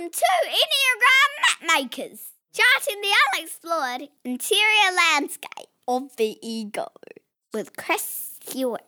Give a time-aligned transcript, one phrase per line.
[0.00, 2.20] Welcome to Enneagram Mapmakers,
[2.54, 6.86] charting the unexplored interior landscape of the ego
[7.52, 8.80] with Chris Hewitt.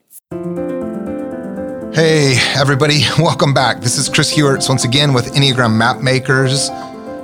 [1.95, 3.83] Hey, everybody, welcome back.
[3.83, 6.71] This is Chris Hewitt once again with Enneagram Mapmakers,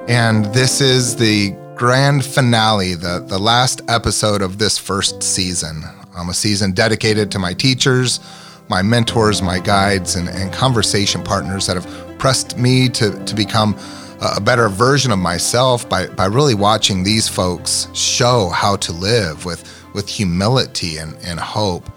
[0.06, 5.82] and this is the grand finale, the, the last episode of this first season.
[6.14, 8.20] Um, a season dedicated to my teachers,
[8.68, 13.76] my mentors, my guides, and, and conversation partners that have pressed me to, to become
[14.20, 19.44] a better version of myself by, by really watching these folks show how to live
[19.44, 21.88] with, with humility and, and hope.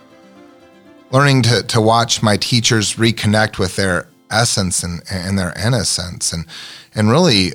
[1.12, 6.46] Learning to, to watch my teachers reconnect with their essence and, and their innocence and,
[6.96, 7.52] and really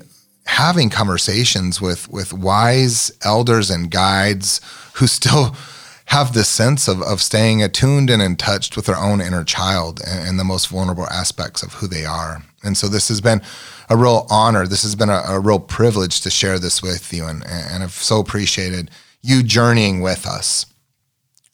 [0.47, 4.61] having conversations with, with wise elders and guides
[4.95, 5.57] who still
[6.07, 10.01] have this sense of, of staying attuned and in touch with their own inner child
[10.07, 12.45] and, and, the most vulnerable aspects of who they are.
[12.67, 13.41] And so this has been
[13.89, 14.67] a real honor.
[14.67, 17.25] This has been a, a real privilege to share this with you.
[17.27, 18.91] And, and I've so appreciated
[19.23, 20.67] you journeying with us.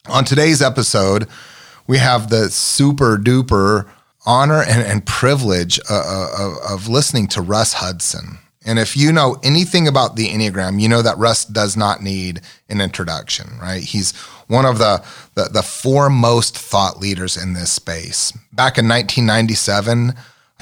[0.09, 1.27] On today's episode,
[1.87, 3.89] we have the super duper
[4.25, 8.39] honor and, and privilege uh, uh, of, of listening to Russ Hudson.
[8.65, 12.41] And if you know anything about the Enneagram, you know that Russ does not need
[12.69, 13.83] an introduction, right?
[13.83, 14.15] He's
[14.47, 15.03] one of the,
[15.35, 18.31] the, the foremost thought leaders in this space.
[18.53, 20.13] Back in 1997,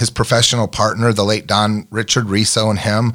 [0.02, 3.14] his professional partner, the late Don Richard Riso, and him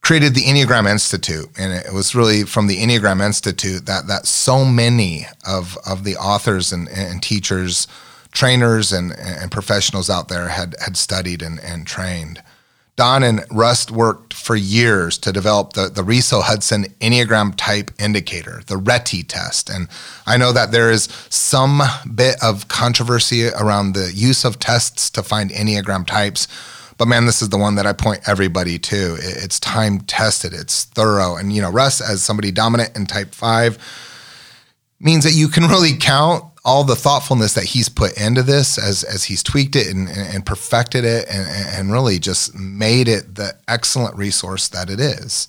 [0.00, 1.48] created the Enneagram Institute.
[1.56, 6.16] And it was really from the Enneagram Institute that, that so many of, of the
[6.16, 7.86] authors and, and teachers,
[8.32, 12.42] trainers, and, and professionals out there had, had studied and, and trained.
[12.96, 18.62] Don and Russ worked for years to develop the, the Riso Hudson Enneagram Type Indicator,
[18.66, 19.70] the RHETI test.
[19.70, 19.88] And
[20.26, 21.80] I know that there is some
[22.14, 26.48] bit of controversy around the use of tests to find Enneagram types.
[26.98, 29.16] But man, this is the one that I point everybody to.
[29.18, 31.36] It's time tested, it's thorough.
[31.36, 33.78] And, you know, Russ, as somebody dominant in type five,
[35.00, 39.02] means that you can really count all the thoughtfulness that he's put into this as
[39.02, 43.54] as he's tweaked it and, and perfected it and, and really just made it the
[43.66, 45.48] excellent resource that it is.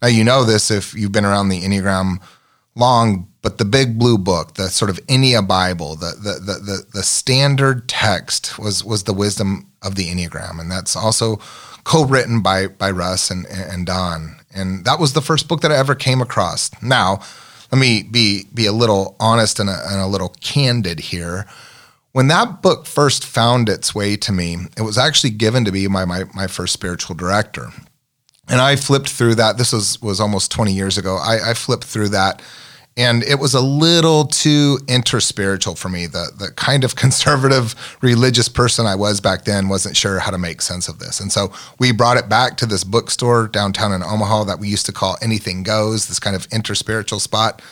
[0.00, 2.20] Now you know this if you've been around the Enneagram
[2.74, 6.86] long, but the big blue book, the sort of Ennea Bible, the the the the,
[6.94, 11.36] the standard text was was the wisdom of the Enneagram, and that's also
[11.84, 15.76] co-written by by Russ and and Don, and that was the first book that I
[15.76, 16.70] ever came across.
[16.82, 17.20] Now
[17.72, 21.46] let me be be a little honest and a, and a little candid here.
[22.12, 25.86] When that book first found its way to me, it was actually given to me
[25.86, 27.70] by my, my first spiritual director.
[28.48, 29.56] And I flipped through that.
[29.56, 31.16] This was, was almost 20 years ago.
[31.16, 32.42] I, I flipped through that
[32.96, 36.06] and it was a little too interspiritual for me.
[36.06, 40.38] The the kind of conservative religious person I was back then wasn't sure how to
[40.38, 44.02] make sense of this, and so we brought it back to this bookstore downtown in
[44.02, 47.62] Omaha that we used to call Anything Goes, this kind of interspiritual spot.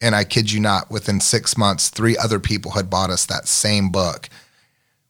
[0.00, 3.48] And I kid you not, within six months, three other people had bought us that
[3.48, 4.28] same book.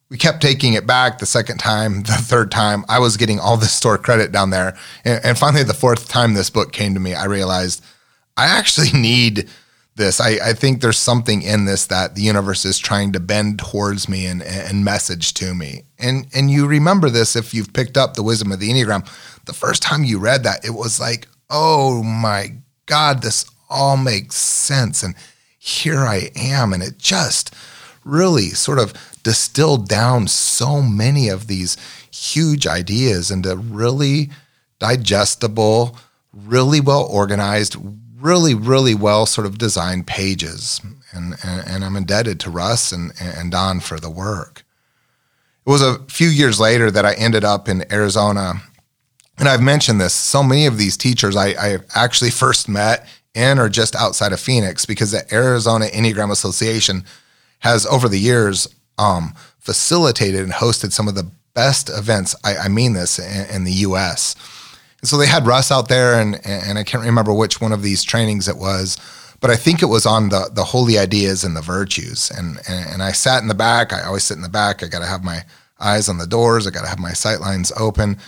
[0.08, 2.84] We kept taking it back the second time, the third time.
[2.88, 4.76] I was getting all this store credit down there.
[5.04, 7.84] And, and finally, the fourth time this book came to me, I realized
[8.36, 9.48] I actually need
[9.96, 10.20] this.
[10.20, 14.08] I, I think there's something in this that the universe is trying to bend towards
[14.08, 15.82] me and, and message to me.
[15.98, 19.08] And and you remember this if you've picked up the wisdom of the Enneagram.
[19.44, 22.56] The first time you read that, it was like, oh my
[22.86, 25.02] God, this all makes sense.
[25.02, 25.14] And
[25.58, 26.72] here I am.
[26.72, 27.54] And it just
[28.04, 31.76] really sort of distilled down so many of these
[32.10, 34.30] huge ideas into really
[34.78, 35.96] digestible,
[36.32, 37.76] really well organized,
[38.24, 40.80] really, really well sort of designed pages.
[41.12, 44.64] And, and, and I'm indebted to Russ and, and Don for the work.
[45.66, 48.54] It was a few years later that I ended up in Arizona.
[49.38, 50.14] And I've mentioned this.
[50.14, 54.40] So many of these teachers I, I actually first met in or just outside of
[54.40, 57.04] Phoenix because the Arizona Enneagram Association
[57.60, 62.34] has over the years um, facilitated and hosted some of the best events.
[62.42, 64.34] I, I mean this in, in the U.S.
[65.04, 68.02] So they had Russ out there, and and I can't remember which one of these
[68.02, 68.96] trainings it was,
[69.40, 72.30] but I think it was on the the holy ideas and the virtues.
[72.30, 73.92] And and, and I sat in the back.
[73.92, 74.82] I always sit in the back.
[74.82, 75.44] I got to have my
[75.80, 76.66] eyes on the doors.
[76.66, 78.10] I got to have my sight lines open.
[78.10, 78.18] And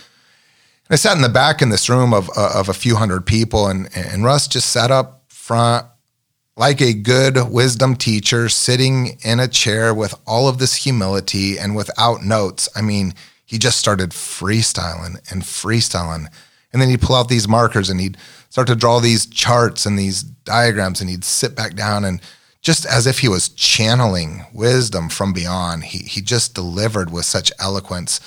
[0.91, 3.67] I sat in the back in this room of uh, of a few hundred people,
[3.67, 5.85] and and Russ just sat up front
[6.57, 11.75] like a good wisdom teacher, sitting in a chair with all of this humility and
[11.75, 12.67] without notes.
[12.75, 13.13] I mean,
[13.45, 16.27] he just started freestyling and freestyling.
[16.73, 18.17] And then he'd pull out these markers and he'd
[18.49, 22.21] start to draw these charts and these diagrams and he'd sit back down and
[22.61, 27.51] just as if he was channeling wisdom from beyond, he, he just delivered with such
[27.59, 28.19] eloquence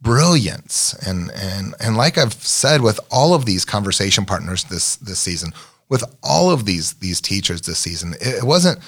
[0.00, 0.94] brilliance.
[1.06, 5.52] And and and like I've said with all of these conversation partners this this season,
[5.88, 8.78] with all of these these teachers this season, it, it wasn't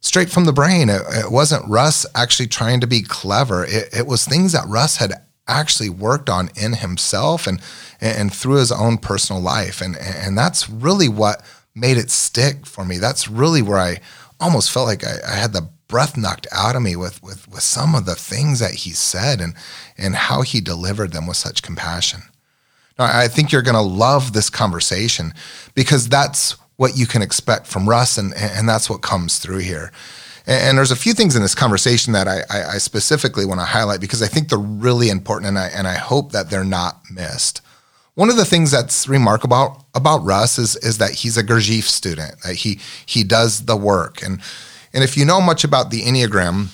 [0.00, 0.88] straight from the brain.
[0.88, 3.64] It, it, wasn't Russ actually trying to be clever.
[3.64, 5.12] It, it was things that Russ had
[5.58, 7.60] actually worked on in himself and
[8.00, 9.80] and through his own personal life.
[9.80, 11.42] And and that's really what
[11.74, 12.98] made it stick for me.
[12.98, 14.00] That's really where I
[14.40, 17.62] almost felt like I, I had the breath knocked out of me with, with, with
[17.62, 19.54] some of the things that he said and,
[19.98, 22.22] and how he delivered them with such compassion.
[22.98, 25.34] Now, I think you're going to love this conversation
[25.74, 29.92] because that's what you can expect from Russ, and, and that's what comes through here.
[30.46, 33.60] And, and there's a few things in this conversation that I, I, I specifically want
[33.60, 36.64] to highlight because I think they're really important, and I, and I hope that they're
[36.64, 37.60] not missed.
[38.14, 42.34] One of the things that's remarkable about Russ is, is that he's a Gurdjieff student.
[42.42, 44.40] That he he does the work, and
[44.92, 46.68] and if you know much about the Enneagram,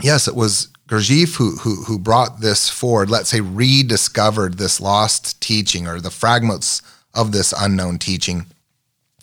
[0.00, 5.40] yes, it was Gurdjieff who, who, who brought this forward, let's say rediscovered this lost
[5.40, 6.82] teaching or the fragments
[7.14, 8.46] of this unknown teaching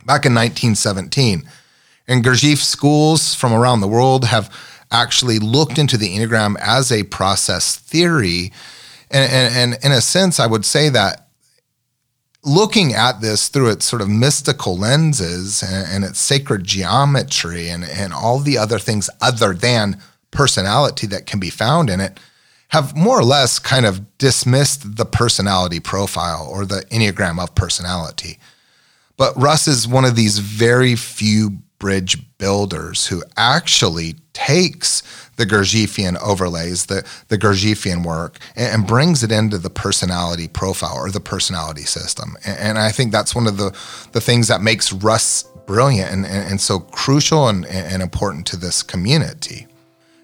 [0.05, 1.43] back in 1917.
[2.09, 4.51] And Gurdjieff schools from around the world have
[4.91, 8.51] actually looked into the Enneagram as a process theory.
[9.11, 11.27] And, and, and in a sense, I would say that
[12.43, 17.83] looking at this through its sort of mystical lenses and, and, its sacred geometry and,
[17.83, 20.01] and all the other things other than
[20.31, 22.19] personality that can be found in it
[22.69, 28.39] have more or less kind of dismissed the personality profile or the enneagram of personality.
[29.17, 35.01] But Russ is one of these very few bridge builders who actually takes
[35.37, 40.97] the Gurdjieffian overlays, the, the Gurdjieffian work, and, and, brings it into the personality profile
[40.97, 42.35] or the personality system.
[42.45, 43.71] And, and, I think that's one of the,
[44.11, 48.57] the things that makes Russ brilliant and, and, and so crucial and, and important to
[48.57, 49.68] this community.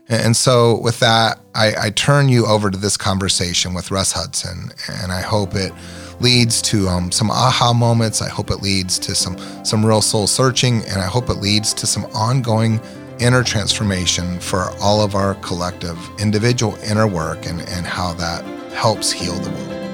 [0.08, 4.72] And so, with that, I, I turn you over to this conversation with Russ Hudson,
[4.88, 5.74] and I hope it
[6.20, 8.22] leads to um, some aha moments.
[8.22, 11.74] I hope it leads to some some real soul searching, and I hope it leads
[11.76, 12.80] to some ongoing
[13.20, 18.44] inner transformation for all of our collective individual inner work and, and how that
[18.74, 19.85] helps heal the world.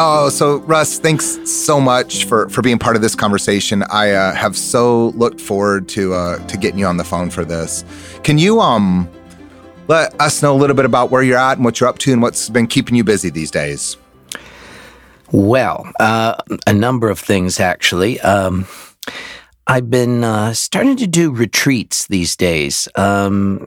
[0.00, 3.82] Oh, so Russ, thanks so much for, for being part of this conversation.
[3.90, 7.44] I uh, have so looked forward to uh, to getting you on the phone for
[7.44, 7.84] this.
[8.22, 9.10] Can you um
[9.88, 12.12] let us know a little bit about where you're at and what you're up to
[12.12, 13.96] and what's been keeping you busy these days?
[15.32, 18.20] Well, uh, a number of things actually.
[18.20, 18.68] Um,
[19.66, 22.86] I've been uh, starting to do retreats these days.
[22.94, 23.66] Um,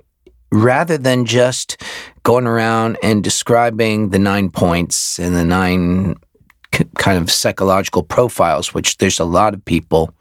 [0.51, 1.81] rather than just
[2.23, 6.15] going around and describing the nine points and the nine
[6.73, 10.13] c- kind of psychological profiles, which there's a lot of people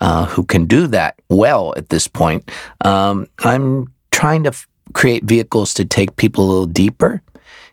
[0.00, 2.50] uh, who can do that well at this point,
[2.84, 7.22] um, I'm trying to f- create vehicles to take people a little deeper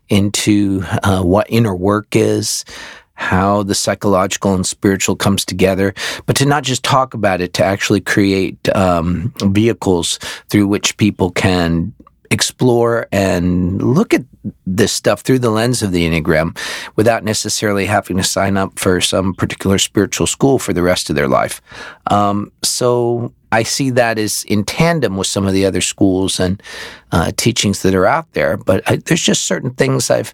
[0.09, 2.63] into uh, what inner work is,
[3.13, 5.93] how the psychological and spiritual comes together,
[6.25, 11.31] but to not just talk about it, to actually create um, vehicles through which people
[11.31, 11.93] can
[12.31, 14.23] explore and look at
[14.65, 16.57] this stuff through the lens of the Enneagram
[16.95, 21.15] without necessarily having to sign up for some particular spiritual school for the rest of
[21.15, 21.61] their life.
[22.09, 26.61] Um, so I see that as in tandem with some of the other schools and
[27.11, 28.57] uh, teachings that are out there.
[28.57, 30.33] But I, there's just certain things I've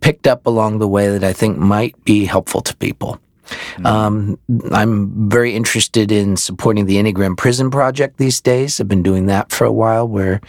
[0.00, 3.20] picked up along the way that I think might be helpful to people.
[3.50, 3.86] Mm-hmm.
[3.86, 4.38] Um,
[4.72, 8.80] I'm very interested in supporting the Enneagram Prison Project these days.
[8.80, 10.40] I've been doing that for a while, where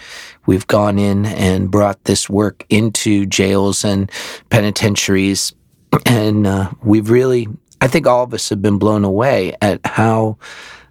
[0.45, 4.11] we've gone in and brought this work into jails and
[4.49, 5.53] penitentiaries.
[6.05, 7.49] And uh, we've really,
[7.81, 10.37] I think all of us have been blown away at how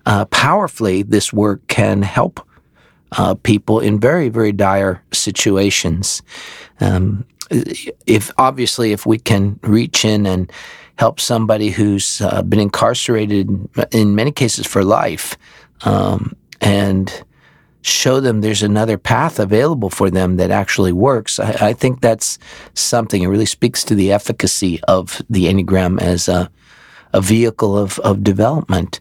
[0.05, 2.47] uh, powerfully this work can help
[3.13, 6.23] uh, people in very, very dire situations.
[6.81, 10.53] Um, if obviously if we can reach in and
[11.01, 13.49] help somebody who's uh, been incarcerated
[13.91, 15.39] in many cases for life
[15.81, 17.25] um, and
[17.81, 21.41] show them there's another path available for them that actually works.
[21.41, 22.39] I, I, think that's
[22.75, 26.51] something it really speaks to the efficacy of the enneagram as a,
[27.15, 29.01] a vehicle of, of development.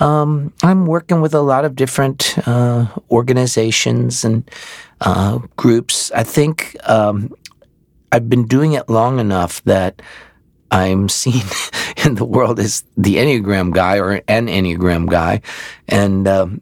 [0.00, 4.50] Um, i'm working with a lot of different uh, organizations and
[5.02, 6.10] uh, groups.
[6.12, 7.34] I think um,
[8.10, 10.00] I've been doing it long enough that
[10.70, 11.42] I'm seen
[12.04, 15.40] in the world as the Enneagram guy or an Enneagram guy.
[15.88, 16.60] And um,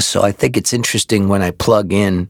[0.00, 2.28] so I think it's interesting when I plug in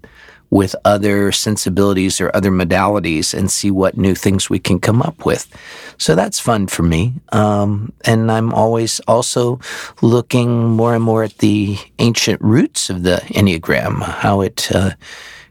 [0.50, 5.26] with other sensibilities or other modalities and see what new things we can come up
[5.26, 5.53] with.
[5.99, 7.15] So that's fun for me.
[7.33, 9.61] Um, and I'm always also
[10.03, 14.93] looking more and more at the ancient roots of the Enneagram, how it uh,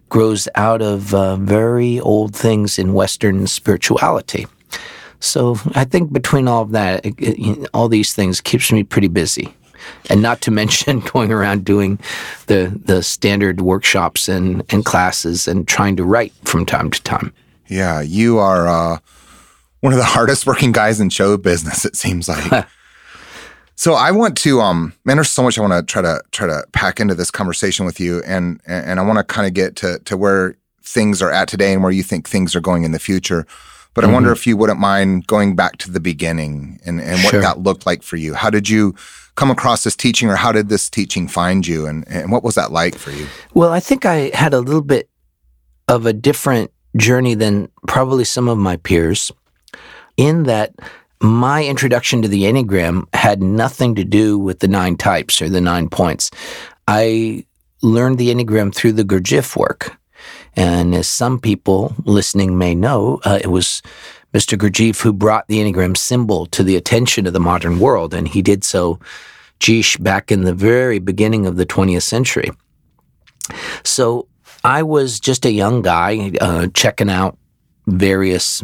[0.10, 4.48] grows out of uh, very old things in Western spirituality.
[5.20, 9.08] So I think between all of that, it, it, all these things keeps me pretty
[9.08, 9.54] busy.
[10.10, 12.00] And not to mention going around doing
[12.48, 17.34] the, the standard workshops and, and classes and trying to write from time to time.
[17.68, 19.00] Yeah, you are uh,
[19.82, 22.68] one of the hardest working guys in show business, it seems like.
[23.76, 26.48] so I want to um man, there's so much I want to try to try
[26.48, 29.76] to pack into this conversation with you and and I want to kind of get
[29.78, 32.92] to to where things are at today and where you think things are going in
[32.92, 33.46] the future.
[33.96, 34.14] But I mm-hmm.
[34.14, 37.42] wonder if you wouldn't mind going back to the beginning and, and what sure.
[37.42, 38.36] that looked like for you.
[38.36, 38.94] How did you
[39.36, 42.56] come across this teaching or how did this teaching find you and, and what was
[42.56, 43.26] that like for you?
[43.54, 45.10] Well, I think I had a little bit
[45.88, 49.32] of a different journey than probably some of my peers
[50.18, 50.74] in that
[51.22, 55.62] my introduction to the Enneagram had nothing to do with the nine types or the
[55.62, 56.32] nine points.
[56.88, 57.46] I
[57.82, 59.98] learned the Enneagram through the Gurdjieff work.
[60.56, 63.82] And as some people listening may know, uh, it was
[64.34, 64.58] Mr.
[64.58, 68.14] Gurdjieff who brought the Enneagram symbol to the attention of the modern world.
[68.14, 69.00] And he did so,
[69.60, 72.52] geesh, back in the very beginning of the 20th century.
[73.84, 74.28] So
[74.64, 77.38] I was just a young guy uh, checking out
[77.88, 78.64] various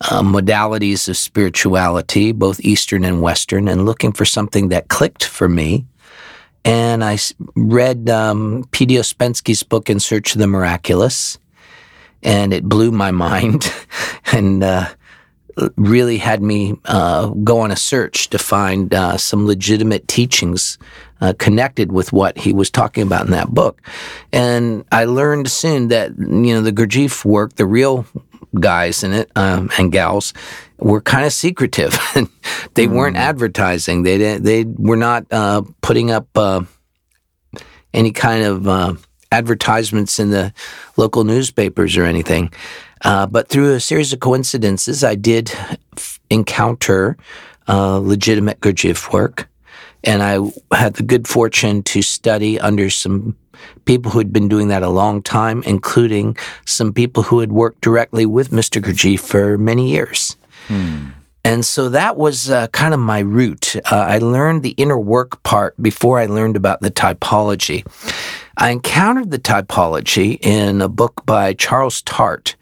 [0.00, 5.48] uh, modalities of spirituality, both Eastern and Western, and looking for something that clicked for
[5.48, 5.84] me
[6.64, 7.18] and I
[7.54, 8.96] read um, P.D.
[8.96, 11.38] Ouspensky's book, In Search of the Miraculous,
[12.22, 13.72] and it blew my mind
[14.32, 14.88] and uh,
[15.76, 20.78] really had me uh, go on a search to find uh, some legitimate teachings
[21.20, 23.80] uh, connected with what he was talking about in that book.
[24.32, 28.06] And I learned soon that, you know, the Gurdjieff work, the real
[28.58, 30.32] guys in it um, and gals
[30.78, 31.92] were kind of secretive.
[32.74, 32.92] they mm.
[32.92, 34.02] weren't advertising.
[34.02, 36.62] They they were not uh, putting up uh,
[37.92, 38.94] any kind of uh,
[39.32, 40.52] advertisements in the
[40.96, 42.52] local newspapers or anything.
[43.02, 45.50] Uh, but through a series of coincidences, I did
[45.96, 47.16] f- encounter
[47.68, 49.48] uh, legitimate Gurdjieff work,
[50.04, 50.38] and I
[50.76, 53.36] had the good fortune to study under some
[53.84, 57.80] people who had been doing that a long time, including some people who had worked
[57.80, 58.80] directly with Mr.
[58.82, 60.36] Gurdjieff for many years.
[60.68, 61.08] Hmm.
[61.42, 63.76] And so that was uh, kind of my route.
[63.76, 67.84] Uh, I learned the inner work part before I learned about the typology.
[68.58, 72.56] I encountered the typology in a book by Charles Tart,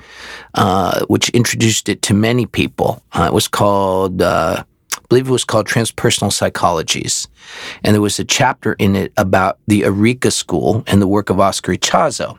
[0.54, 3.02] uh, which introduced it to many people.
[3.12, 4.62] Uh, it was called, uh,
[5.08, 7.28] believe it was called Transpersonal Psychologies.
[7.82, 11.40] And there was a chapter in it about the Arica School and the work of
[11.40, 12.38] Oscar Ichazo.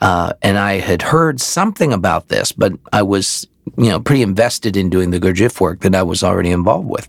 [0.00, 3.46] Uh, and I had heard something about this, but I was
[3.78, 7.08] you know, pretty invested in doing the Gurdjieff work that I was already involved with.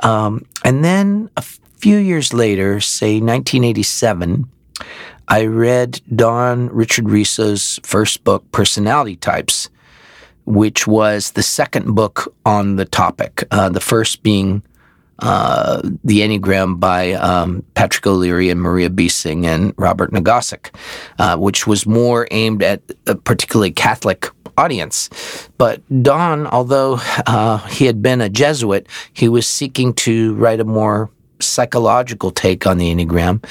[0.00, 4.48] Um, and then a few years later, say 1987,
[5.28, 9.68] I read Don Richard Riso's first book, Personality Types,
[10.46, 13.44] which was the second book on the topic.
[13.50, 14.62] Uh, the first being
[15.18, 20.74] uh, The Enneagram by um, Patrick O'Leary and Maria Beesing and Robert Nogosek,
[21.18, 25.10] uh, which was more aimed at a particularly Catholic audience.
[25.58, 30.64] But Don, although uh, he had been a Jesuit, he was seeking to write a
[30.64, 31.10] more
[31.40, 33.44] psychological take on the Enneagram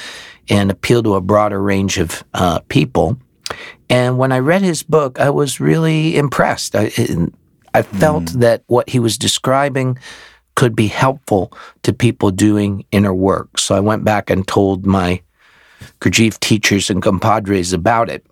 [0.48, 3.18] and appeal to a broader range of uh, people.
[3.88, 6.74] And when I read his book, I was really impressed.
[6.74, 6.90] I,
[7.72, 8.40] I felt mm.
[8.40, 9.98] that what he was describing
[10.54, 11.52] could be helpful
[11.82, 13.58] to people doing inner work.
[13.58, 15.22] So I went back and told my
[16.00, 18.24] Gurdjieff teachers and compadres about it.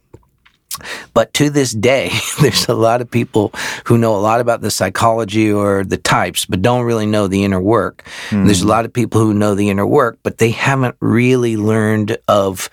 [1.12, 3.52] But to this day, there's a lot of people
[3.84, 7.44] who know a lot about the psychology or the types, but don't really know the
[7.44, 8.08] inner work.
[8.30, 8.46] Mm.
[8.46, 12.16] There's a lot of people who know the inner work, but they haven't really learned
[12.26, 12.68] of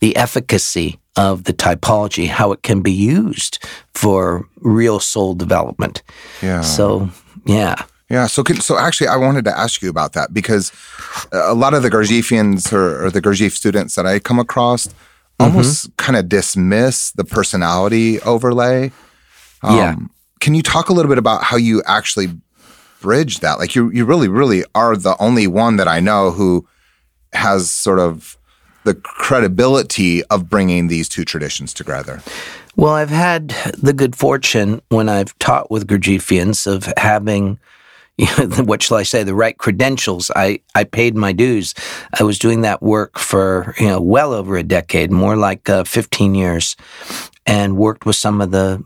[0.00, 3.58] the efficacy of the typology, how it can be used
[3.92, 6.02] for real soul development.
[6.40, 6.60] Yeah.
[6.60, 7.10] So,
[7.44, 7.82] yeah.
[8.08, 8.28] Yeah.
[8.28, 10.70] So, so actually, I wanted to ask you about that because
[11.32, 14.88] a lot of the Gurdjieffians or, or the Gurdjieff students that I come across,
[15.40, 15.96] almost mm-hmm.
[15.96, 18.92] kind of dismiss the personality overlay.
[19.62, 19.96] Um, yeah.
[20.38, 22.28] Can you talk a little bit about how you actually
[23.00, 23.58] bridge that?
[23.58, 26.64] Like you, you really, really are the only one that I know who
[27.32, 28.38] has sort of
[28.88, 32.22] the credibility of bringing these two traditions together.
[32.74, 37.58] Well, I've had the good fortune when I've taught with Gurdjieffians of having
[38.64, 40.30] what shall I say, the right credentials.
[40.34, 41.74] I, I paid my dues.
[42.18, 45.84] I was doing that work for, you know, well over a decade, more like uh,
[45.84, 46.74] 15 years,
[47.46, 48.82] and worked with some of the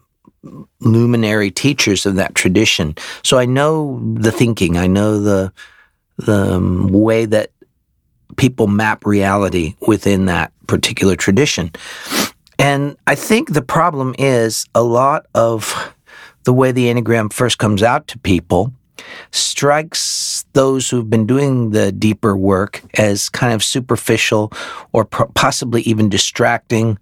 [0.81, 2.97] luminary teachers of that tradition.
[3.23, 4.77] So I know the thinking.
[4.77, 5.53] I know the,
[6.19, 7.53] the um, way that
[8.37, 11.71] people map reality within that particular tradition.
[12.59, 15.95] and I think the problem is a lot of
[16.45, 18.73] the way the Enneagram first comes out to people
[19.31, 24.53] strikes those who've been doing the deeper work as kind of superficial
[24.93, 26.99] or possibly even distracting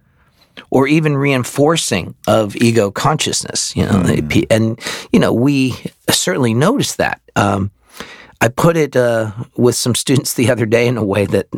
[0.70, 4.46] or even reinforcing of ego consciousness you know mm.
[4.50, 4.78] and
[5.12, 5.74] you know we
[6.10, 7.70] certainly notice that um,
[8.40, 11.48] i put it uh, with some students the other day in a way that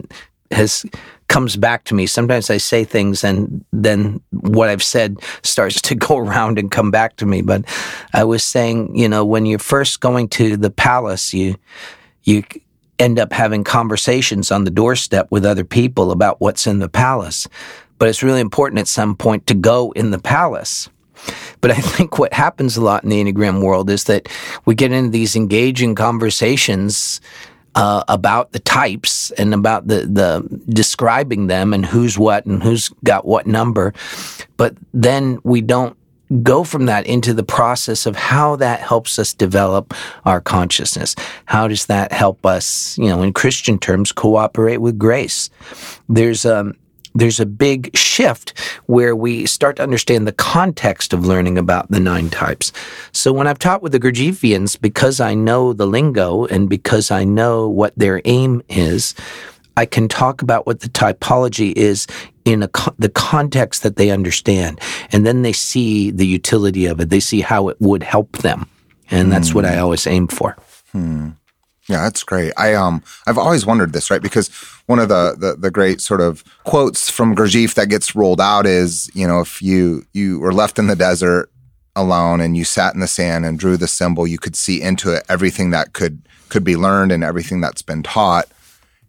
[0.51, 0.85] has
[1.33, 2.07] comes back to me.
[2.07, 6.91] Sometimes I say things and then what I've said starts to go around and come
[6.91, 7.41] back to me.
[7.41, 7.65] But
[8.12, 11.57] I was saying, you know, when you're first going to the palace, you
[12.25, 12.45] you
[12.99, 17.49] end up having conversations on the doorstep with other people about what's in the palace.
[17.99, 20.91] But it's really important at some point to go in the palace.
[21.61, 24.29] But I think what happens a lot in the Enneagram world is that
[24.64, 27.21] we get into these engaging conversations
[27.75, 32.91] uh, about the types and about the, the describing them and who's what and who's
[33.05, 33.95] got what number.
[34.57, 35.97] But then we don't
[36.43, 39.93] go from that into the process of how that helps us develop
[40.25, 41.14] our consciousness.
[41.45, 45.50] How does that help us, you know, in Christian terms, cooperate with grace?
[46.09, 46.75] There's um,
[47.14, 52.00] there's a big shift where we start to understand the context of learning about the
[52.00, 52.73] nine types.
[53.12, 57.25] So when I've taught with the Gurdjieffians, because I know the lingo and because I
[57.25, 59.14] know what their aim is,
[59.76, 62.07] I can talk about what the typology is
[62.45, 64.81] in a, the context that they understand.
[65.12, 67.11] And then they see the utility of it.
[67.11, 68.69] They see how it would help them.
[69.11, 69.54] And that's mm.
[69.54, 69.83] what I hmm.
[69.83, 70.57] always aim for.
[70.92, 71.31] Hmm.
[71.89, 72.53] Yeah, that's great.
[72.57, 74.23] I um I've always wondered this, right?
[74.23, 74.49] Because
[74.87, 78.67] one of the, the the, great sort of quotes from Gurdjieff that gets rolled out
[78.67, 81.51] is, you know, if you you were left in the desert
[81.97, 85.12] alone and you sat in the sand and drew the symbol, you could see into
[85.12, 88.47] it everything that could could be learned and everything that's been taught.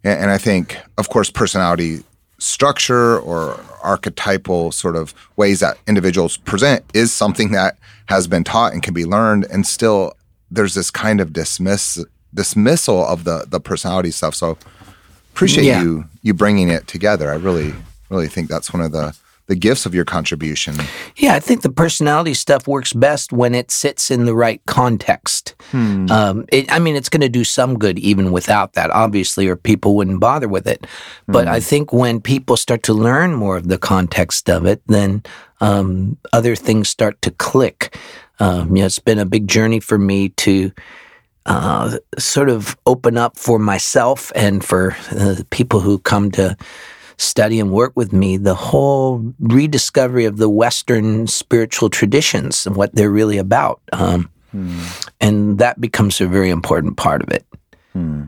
[0.02, 2.02] And, and I think, of course, personality
[2.38, 8.72] structure or archetypal sort of ways that individuals present is something that has been taught
[8.72, 10.14] and can be learned and still
[10.50, 14.34] there's this kind of dismiss dismissal of the the personality stuff.
[14.34, 14.58] So
[15.32, 15.82] appreciate yeah.
[15.82, 17.30] you you bringing it together.
[17.30, 17.74] I really
[18.10, 19.16] really think that's one of the
[19.46, 20.74] the gifts of your contribution.
[21.16, 25.54] Yeah, I think the personality stuff works best when it sits in the right context.
[25.70, 26.10] Hmm.
[26.10, 29.56] Um, it, I mean, it's going to do some good even without that, obviously, or
[29.56, 30.86] people wouldn't bother with it.
[31.26, 31.52] But hmm.
[31.52, 35.22] I think when people start to learn more of the context of it, then
[35.60, 37.98] um, other things start to click.
[38.40, 40.72] Um, you know, it's been a big journey for me to
[41.46, 46.56] uh, sort of open up for myself and for uh, people who come to
[47.16, 52.94] study and work with me the whole rediscovery of the Western spiritual traditions and what
[52.94, 53.80] they're really about.
[53.92, 54.80] Um, hmm.
[55.20, 57.46] And that becomes a very important part of it.
[57.92, 58.24] Hmm.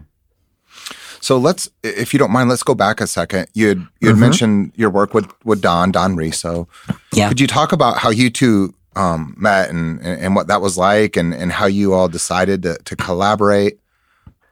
[1.20, 3.48] So let's, if you don't mind, let's go back a second.
[3.52, 4.20] You had, you had mm-hmm.
[4.20, 6.68] mentioned your work with, with Don, Don Riso.
[7.12, 7.26] Yeah.
[7.26, 11.16] Could you talk about how you two um, met and, and what that was like
[11.16, 13.78] and, and how you all decided to, to collaborate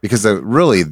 [0.00, 0.85] because really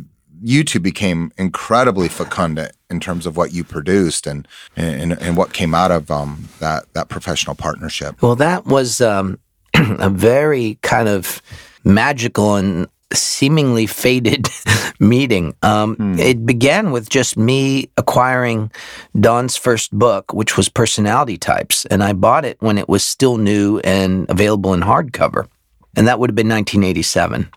[0.43, 5.53] you two became incredibly fecundant in terms of what you produced and and, and what
[5.53, 8.21] came out of um, that that professional partnership.
[8.23, 9.39] Well, that was um,
[9.75, 11.41] a very kind of
[11.85, 14.49] magical and seemingly faded
[15.01, 15.55] meeting.
[15.63, 16.19] Um, hmm.
[16.19, 18.71] It began with just me acquiring
[19.19, 23.37] Don's first book, which was Personality Types, and I bought it when it was still
[23.37, 25.49] new and available in hardcover,
[25.97, 27.51] and that would have been 1987.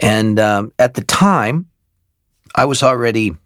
[0.00, 1.66] And um, at the time,
[2.54, 3.36] I was already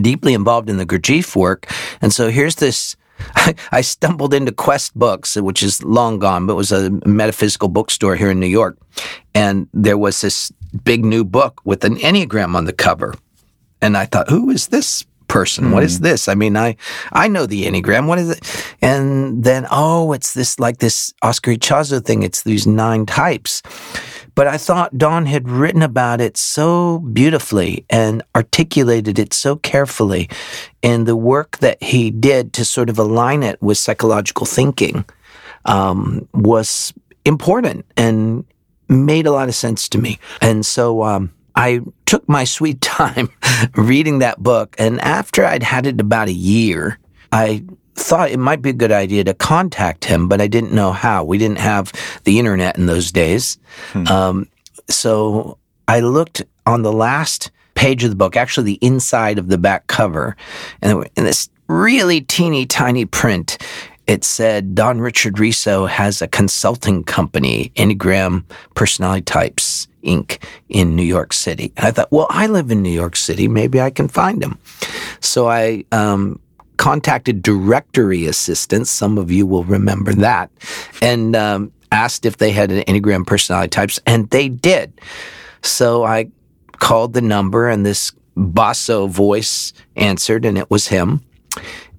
[0.00, 2.96] deeply involved in the Gurdjieff work, and so here's this
[3.72, 8.16] I, stumbled into Quest Books, which is long gone, but it was a metaphysical bookstore
[8.16, 8.78] here in New York.
[9.34, 10.52] And there was this
[10.84, 13.14] big new book with an Enneagram on the cover.
[13.80, 15.66] And I thought, who is this person?
[15.66, 15.72] Mm.
[15.72, 16.04] What is hmm.
[16.04, 16.28] this?
[16.28, 16.76] I mean, I
[17.12, 18.06] I know the Enneagram.
[18.06, 18.74] What is it?
[18.80, 22.22] And then, oh, it's this like this Oscar Ichazo thing.
[22.22, 23.62] It's these nine types.
[24.34, 30.28] But I thought Don had written about it so beautifully and articulated it so carefully.
[30.82, 35.04] And the work that he did to sort of align it with psychological thinking
[35.64, 36.92] um, was
[37.24, 38.44] important and
[38.88, 40.18] made a lot of sense to me.
[40.40, 43.30] And so um, I took my sweet time
[43.74, 44.74] reading that book.
[44.78, 46.98] And after I'd had it about a year,
[47.32, 50.92] I thought it might be a good idea to contact him, but I didn't know
[50.92, 51.24] how.
[51.24, 51.92] We didn't have
[52.24, 53.58] the internet in those days.
[53.92, 54.06] Hmm.
[54.08, 54.48] Um,
[54.88, 59.58] so I looked on the last page of the book, actually the inside of the
[59.58, 60.36] back cover,
[60.82, 63.58] and in this really teeny tiny print,
[64.06, 70.42] it said Don Richard Riso has a consulting company, Enneagram Personality Types Inc.
[70.68, 71.72] in New York City.
[71.76, 73.48] And I thought, well, I live in New York City.
[73.48, 74.58] Maybe I can find him.
[75.20, 76.38] So I um,
[76.84, 78.90] contacted directory assistants.
[78.90, 80.50] Some of you will remember that,
[81.00, 85.00] and um, asked if they had an Enneagram personality types, and they did.
[85.62, 86.28] So I
[86.72, 91.22] called the number, and this basso voice answered, and it was him.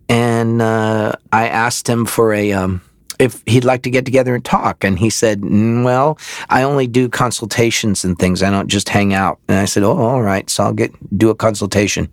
[0.07, 2.81] And uh, I asked him for a um,
[3.17, 4.83] if he'd like to get together and talk.
[4.83, 6.19] And he said, "Mm, Well,
[6.49, 8.43] I only do consultations and things.
[8.43, 9.39] I don't just hang out.
[9.47, 10.47] And I said, Oh, all right.
[10.47, 12.07] So I'll get do a consultation.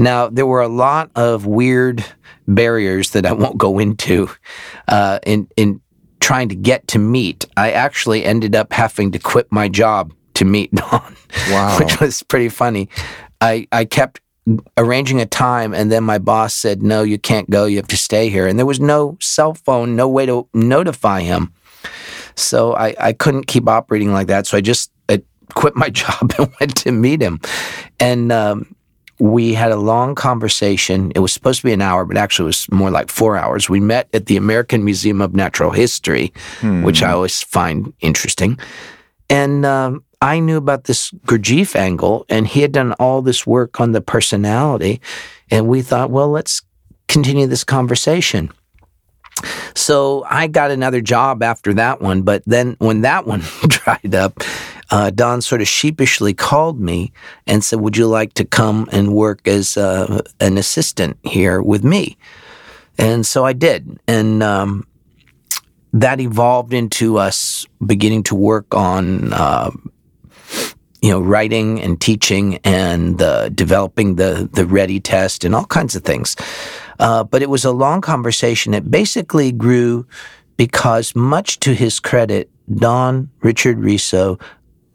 [0.00, 2.02] Now, there were a lot of weird
[2.48, 4.30] barriers that I won't go into
[4.88, 5.80] uh, in, in
[6.20, 7.44] trying to get to meet.
[7.58, 11.16] I actually ended up having to quit my job to meet Don,
[11.50, 11.78] Wow.
[11.78, 12.88] which was pretty funny.
[13.42, 14.20] I, I kept
[14.78, 17.96] arranging a time and then my boss said no you can't go you have to
[17.96, 21.52] stay here and there was no cell phone no way to notify him
[22.34, 25.22] so i, I couldn't keep operating like that so i just I
[25.54, 27.38] quit my job and went to meet him
[28.00, 28.74] and um,
[29.20, 32.46] we had a long conversation it was supposed to be an hour but actually it
[32.46, 36.32] was more like four hours we met at the american museum of natural history
[36.82, 38.58] which i always find interesting
[39.28, 43.80] and um, I knew about this Gurdjieff angle, and he had done all this work
[43.80, 45.00] on the personality.
[45.50, 46.62] And we thought, well, let's
[47.08, 48.52] continue this conversation.
[49.74, 52.22] So I got another job after that one.
[52.22, 54.42] But then when that one dried up,
[54.90, 57.12] uh, Don sort of sheepishly called me
[57.46, 61.84] and said, Would you like to come and work as uh, an assistant here with
[61.84, 62.16] me?
[62.98, 63.98] And so I did.
[64.06, 64.86] And um,
[65.92, 69.70] that evolved into us beginning to work on uh,
[71.02, 75.96] you know writing and teaching and uh, developing the the RHETI test and all kinds
[75.96, 76.36] of things
[76.98, 80.06] uh, but it was a long conversation it basically grew
[80.56, 84.38] because much to his credit don richard riso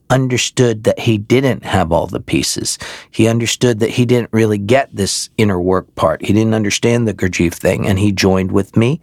[0.10, 2.78] understood that he didn't have all the pieces.
[3.12, 6.26] He understood that he didn't really get this inner work part.
[6.26, 9.02] He didn't understand the Gurdjieff thing, and he joined with me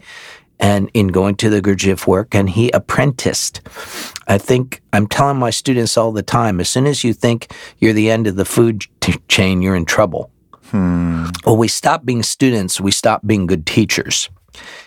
[0.63, 3.61] and in going to the Gurdjieff work, and he apprenticed.
[4.29, 7.93] I think I'm telling my students all the time: as soon as you think you're
[7.93, 10.31] the end of the food t- chain, you're in trouble.
[10.67, 11.27] Hmm.
[11.45, 12.81] Well, we stop being students.
[12.81, 14.31] We stop being good teachers.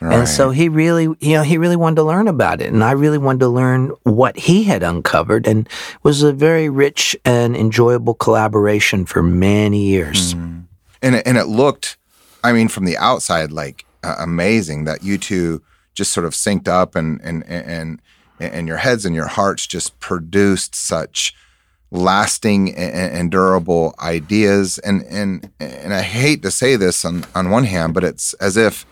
[0.01, 2.71] And so he really, you know, he really wanted to learn about it.
[2.71, 6.69] And I really wanted to learn what he had uncovered and it was a very
[6.69, 10.33] rich and enjoyable collaboration for many years.
[11.01, 11.97] and it, and it looked,
[12.43, 15.61] I mean, from the outside, like uh, amazing that you two
[15.93, 18.01] just sort of synced up and and and
[18.39, 21.33] and your heads and your hearts just produced such
[21.91, 24.77] lasting and, and durable ideas.
[24.79, 28.57] And and and I hate to say this on on one hand, but it's as
[28.57, 28.85] if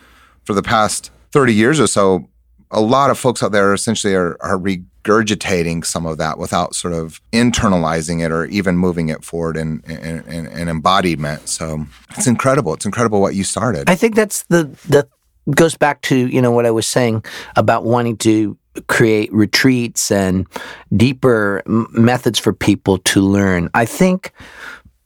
[0.43, 2.27] for the past thirty years or so,
[2.71, 6.93] a lot of folks out there essentially are are regurgitating some of that without sort
[6.93, 11.47] of internalizing it or even moving it forward in in, in, in embodiment.
[11.47, 11.85] So
[12.17, 12.73] it's incredible.
[12.73, 13.89] It's incredible what you started.
[13.89, 15.07] I think that's the the
[15.51, 17.23] goes back to you know what I was saying
[17.55, 20.47] about wanting to create retreats and
[20.95, 23.69] deeper m- methods for people to learn.
[23.73, 24.33] I think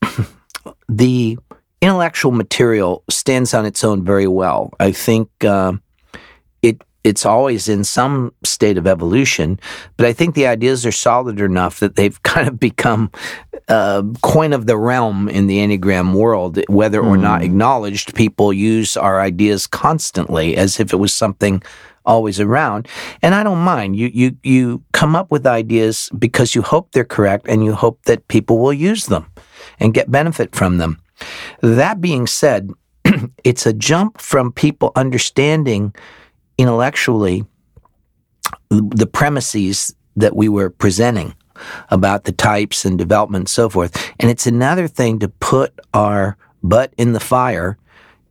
[0.89, 1.38] the
[1.81, 4.71] intellectual material stands on its own very well.
[4.79, 5.73] I think uh,
[6.61, 9.59] it it's always in some state of evolution,
[9.95, 13.11] but I think the ideas are solid enough that they've kind of become
[13.67, 16.59] uh, coin of the realm in the Enneagram world.
[16.67, 21.61] Whether or not acknowledged, people use our ideas constantly as if it was something
[22.05, 22.87] always around.
[23.21, 23.95] And I don't mind.
[23.95, 28.03] You you you come up with ideas because you hope they're correct and you hope
[28.05, 29.25] that people will use them
[29.79, 30.99] and get benefit from them.
[31.62, 32.71] That being said,
[33.43, 35.93] it's a jump from people understanding
[36.58, 37.45] intellectually
[38.69, 41.36] the premises that we were presenting
[41.89, 44.13] about the types and development and so forth.
[44.19, 47.77] And it's another thing to put our butt in the fire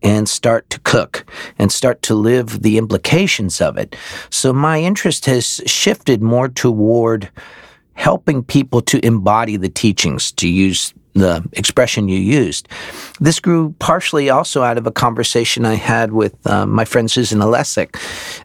[0.02, 1.24] and start to cook
[1.58, 3.96] and start to live the implications of it.
[4.30, 7.30] So my interest has shifted more toward
[7.94, 12.68] helping people to embody the teachings, to use the expression you used.
[13.20, 17.40] This grew partially also out of a conversation I had with uh, my friend Susan
[17.40, 17.96] Olesek,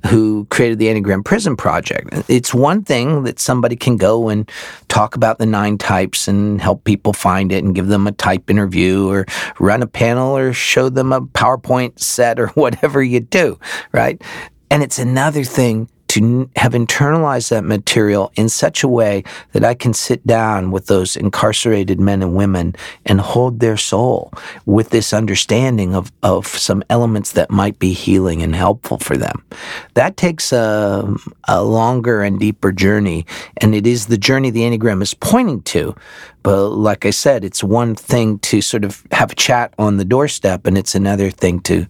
[0.08, 2.10] who created the Enneagram Prison Project.
[2.30, 4.50] It's one thing that somebody can go and
[4.88, 8.50] talk about the nine types and help people find it and give them a type
[8.50, 9.26] interview or
[9.60, 13.60] run a panel or show them a PowerPoint set or whatever you do,
[13.92, 14.22] right?
[14.70, 19.74] And it's another thing to have internalized that material in such a way that I
[19.74, 24.34] can sit down with those incarcerated men and women and hold their soul
[24.66, 29.42] with this understanding of, of some elements that might be healing and helpful for them.
[29.94, 31.16] That takes a,
[31.48, 33.26] a longer and deeper journey,
[33.62, 35.96] and it is the journey the Enneagram is pointing to.
[36.44, 40.04] But like I said, it's one thing to sort of have a chat on the
[40.04, 41.88] doorstep, and it's another thing to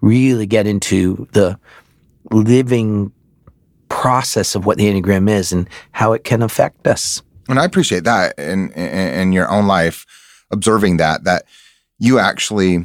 [0.00, 1.58] really get into the
[2.30, 3.12] living
[3.88, 7.22] process of what the Enneagram is and how it can affect us.
[7.48, 10.06] And I appreciate that in, in, in your own life,
[10.50, 11.44] observing that, that
[11.98, 12.84] you actually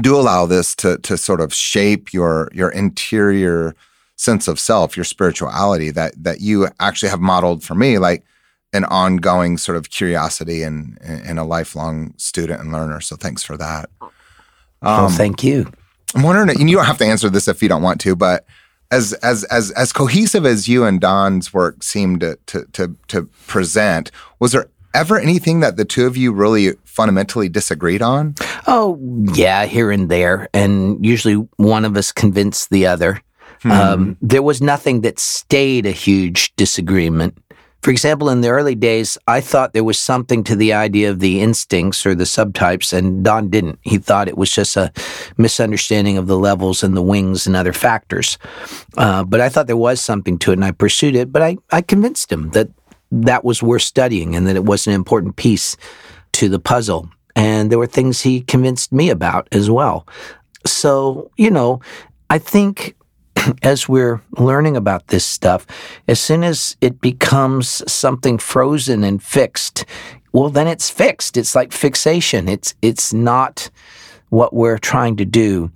[0.00, 3.74] do allow this to, to sort of shape your, your interior
[4.16, 8.24] sense of self, your spirituality that, that you actually have modeled for me, like
[8.72, 13.00] an ongoing sort of curiosity and, and a lifelong student and learner.
[13.00, 13.88] So thanks for that.
[14.00, 14.10] Um,
[14.82, 15.70] well, thank you.
[16.14, 18.44] I'm wondering, and you don't have to answer this if you don't want to, but
[18.90, 23.24] as as as as cohesive as you and Don's work seemed to to to, to
[23.46, 28.34] present, was there ever anything that the two of you really fundamentally disagreed on?
[28.66, 28.98] Oh,
[29.34, 30.48] yeah, here and there.
[30.52, 33.22] And usually one of us convinced the other.
[33.62, 33.70] Hmm.
[33.70, 37.36] Um, there was nothing that stayed a huge disagreement.
[37.82, 41.20] For example, in the early days, I thought there was something to the idea of
[41.20, 43.78] the instincts or the subtypes, and Don didn't.
[43.82, 44.92] He thought it was just a
[45.36, 48.36] misunderstanding of the levels and the wings and other factors.
[48.96, 51.32] Uh, but I thought there was something to it, and I pursued it.
[51.32, 52.68] But I, I convinced him that
[53.10, 55.76] that was worth studying and that it was an important piece
[56.32, 57.08] to the puzzle.
[57.36, 60.06] And there were things he convinced me about as well.
[60.66, 61.80] So, you know,
[62.28, 62.96] I think
[63.62, 65.66] as we're learning about this stuff,
[66.06, 69.84] as soon as it becomes something frozen and fixed,
[70.32, 71.36] well, then it's fixed.
[71.36, 72.48] It's like fixation.
[72.48, 73.70] It's it's not
[74.28, 75.70] what we're trying to do.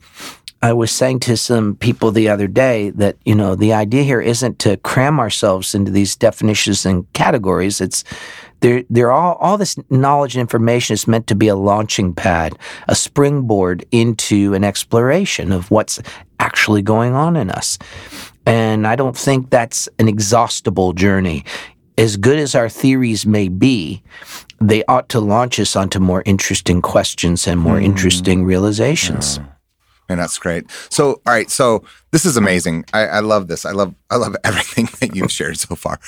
[0.62, 4.20] I was saying to some people the other day that, you know, the idea here
[4.20, 7.80] isn't to cram ourselves into these definitions and categories.
[7.80, 8.04] It's
[8.60, 12.56] they're, they're all, all this knowledge and information is meant to be a launching pad,
[12.86, 16.00] a springboard into an exploration of what's
[16.38, 17.76] actually going on in us.
[18.46, 21.44] And I don't think that's an exhaustible journey.
[21.98, 24.00] As good as our theories may be,
[24.60, 27.84] they ought to launch us onto more interesting questions and more mm.
[27.84, 29.38] interesting realizations.
[29.38, 29.44] Yeah.
[30.12, 30.70] And that's great.
[30.90, 31.50] So, all right.
[31.50, 32.84] So this is amazing.
[32.92, 33.64] I, I, love this.
[33.64, 35.98] I love I love everything that you've shared so far.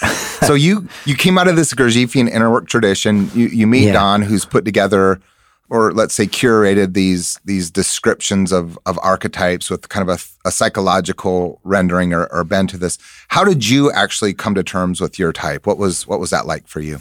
[0.46, 3.30] so you you came out of this Gurdjieffian inner work tradition.
[3.34, 3.94] You you meet yeah.
[3.94, 5.20] Don, who's put together
[5.70, 10.52] or let's say curated these these descriptions of of archetypes with kind of a, a
[10.52, 12.98] psychological rendering or, or bend to this.
[13.28, 15.66] How did you actually come to terms with your type?
[15.66, 16.98] What was what was that like for you?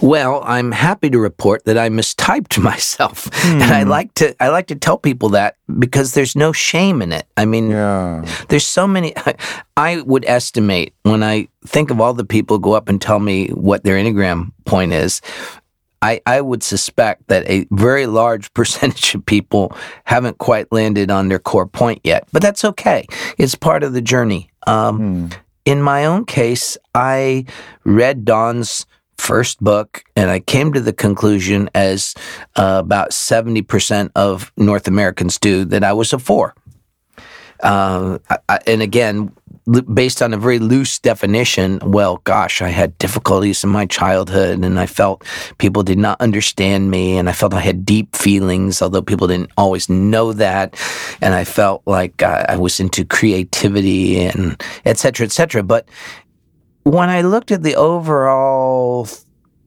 [0.00, 3.62] Well, I'm happy to report that I mistyped myself, hmm.
[3.62, 7.12] and I like to I like to tell people that because there's no shame in
[7.12, 7.26] it.
[7.36, 8.24] I mean, yeah.
[8.48, 9.14] there's so many.
[9.76, 13.48] I would estimate when I think of all the people go up and tell me
[13.48, 15.20] what their enneagram point is.
[16.02, 21.28] I, I would suspect that a very large percentage of people haven't quite landed on
[21.28, 23.06] their core point yet, but that's okay.
[23.38, 24.50] It's part of the journey.
[24.66, 25.26] Um, hmm.
[25.64, 27.44] In my own case, I
[27.84, 28.86] read Don's
[29.18, 32.14] first book, and I came to the conclusion, as
[32.56, 36.54] uh, about 70% of North Americans do, that I was a four.
[37.62, 39.32] Uh, I, and again,
[39.92, 44.78] based on a very loose definition, well, gosh, I had difficulties in my childhood and
[44.78, 45.24] I felt
[45.58, 49.50] people did not understand me and I felt I had deep feelings, although people didn't
[49.56, 50.78] always know that.
[51.20, 55.64] And I felt like I was into creativity and et cetera, et cetera.
[55.64, 55.88] But
[56.86, 59.08] when I looked at the overall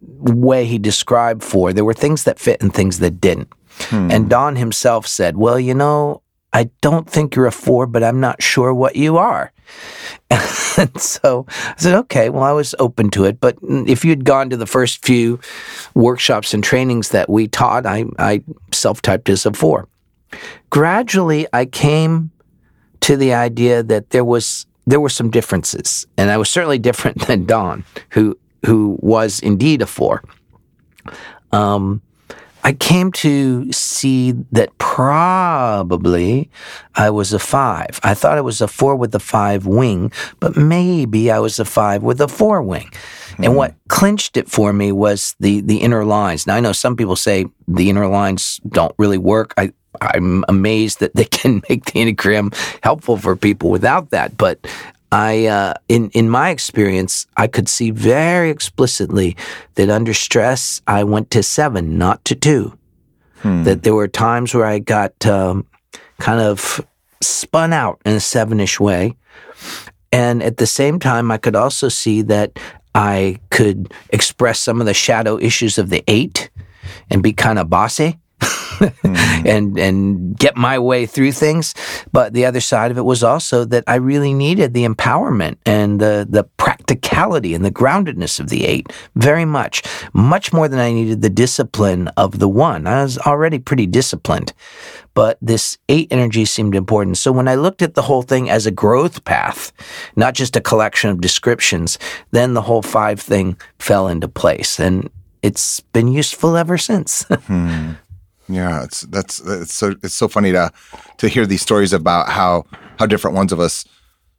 [0.02, 3.50] way he described four, there were things that fit and things that didn't.
[3.90, 4.10] Hmm.
[4.10, 6.22] And Don himself said, well, you know,
[6.54, 9.52] I don't think you're a four, but I'm not sure what you are.
[10.30, 13.42] and so I said, okay, well, I was open to it.
[13.42, 15.42] But if you'd gone to the first few
[15.96, 19.90] workshops and trainings that we taught, I, I self typed as a four.
[20.70, 22.32] Gradually, I came
[23.02, 27.20] to the idea that there was there were some differences, and I was certainly different
[27.28, 30.24] than Don, who who was indeed a four.
[31.52, 32.02] Um,
[32.64, 36.50] I came to see that probably
[36.96, 38.00] I was a five.
[38.04, 41.66] I thought I was a four with a five wing, but maybe I was a
[41.66, 42.90] five with a four wing.
[42.90, 43.44] Mm-hmm.
[43.44, 46.48] And what clinched it for me was the the inner lines.
[46.48, 49.54] Now I know some people say the inner lines don't really work.
[49.56, 54.38] I I'm amazed that they can make the Enneagram helpful for people without that.
[54.38, 54.66] But
[55.12, 59.36] I, uh, in in my experience, I could see very explicitly
[59.76, 62.78] that under stress, I went to seven, not to two.
[63.42, 63.64] Hmm.
[63.64, 65.66] That there were times where I got um,
[66.20, 66.86] kind of
[67.22, 69.16] spun out in a sevenish way,
[70.12, 72.60] and at the same time, I could also see that
[72.94, 76.50] I could express some of the shadow issues of the eight
[77.10, 79.46] and be kind of bossy mm.
[79.46, 81.74] and and get my way through things.
[82.12, 86.00] But the other side of it was also that I really needed the empowerment and
[86.00, 90.92] the the practicality and the groundedness of the eight very much, much more than I
[90.92, 92.88] needed the discipline of the one.
[92.88, 94.54] I was already pretty disciplined,
[95.14, 97.18] but this eight energy seemed important.
[97.18, 99.72] So when I looked at the whole thing as a growth path,
[100.16, 102.00] not just a collection of descriptions,
[102.32, 105.10] then the whole five thing fell into place, and
[105.42, 107.24] it's been useful ever since.
[107.48, 107.92] hmm.
[108.50, 110.72] Yeah, it's that's it's so it's so funny to
[111.18, 112.66] to hear these stories about how
[112.98, 113.86] how different ones of us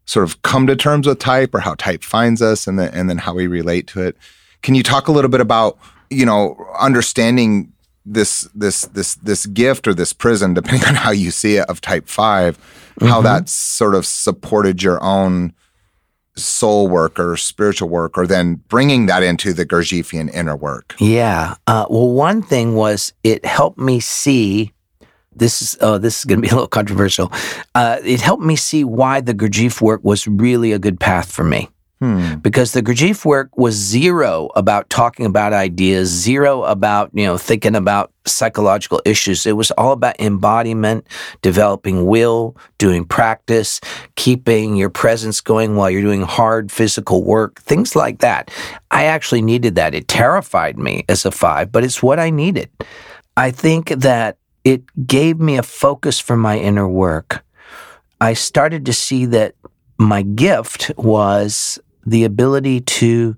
[0.04, 3.08] sort of come to terms with type or how type finds us and then and
[3.08, 4.16] then how we relate to it.
[4.62, 5.78] Can you talk a little bit about,
[6.10, 7.72] you know, understanding
[8.04, 11.80] this this this this gift or this prison, depending on how you see it, of
[11.80, 13.06] type 5 mm-hmm.
[13.06, 15.52] how that sort of supported your own
[16.36, 20.94] soul work or spiritual work, or then bringing that into the Gurdjieffian inner work?
[20.98, 21.54] Yeah.
[21.66, 24.72] Uh, well, one thing was it helped me see.
[25.34, 27.32] This is oh, this is going to be a little controversial.
[27.74, 31.44] Uh, it helped me see why the Gurdjieff work was really a good path for
[31.44, 31.68] me.
[32.00, 32.36] Hmm.
[32.36, 37.76] Because the Gurdjieff work was zero about talking about ideas, zero about, you know, thinking
[37.76, 39.44] about psychological issues.
[39.44, 41.06] It was all about embodiment,
[41.42, 43.82] developing will, doing practice,
[44.16, 48.50] keeping your presence going while you're doing hard physical work, things like that.
[48.90, 49.94] I actually needed that.
[49.94, 52.70] It terrified me as a five, but it's what I needed.
[53.36, 57.44] I think that it gave me a focus for my inner work.
[58.22, 59.54] I started to see that
[59.98, 63.36] my gift was the ability to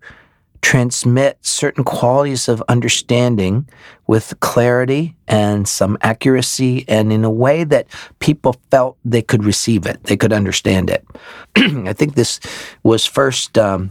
[0.62, 3.68] transmit certain qualities of understanding
[4.07, 7.87] with clarity and some accuracy and in a way that
[8.20, 11.05] people felt they could receive it, they could understand it.
[11.57, 12.38] I think this
[12.85, 13.90] was first um,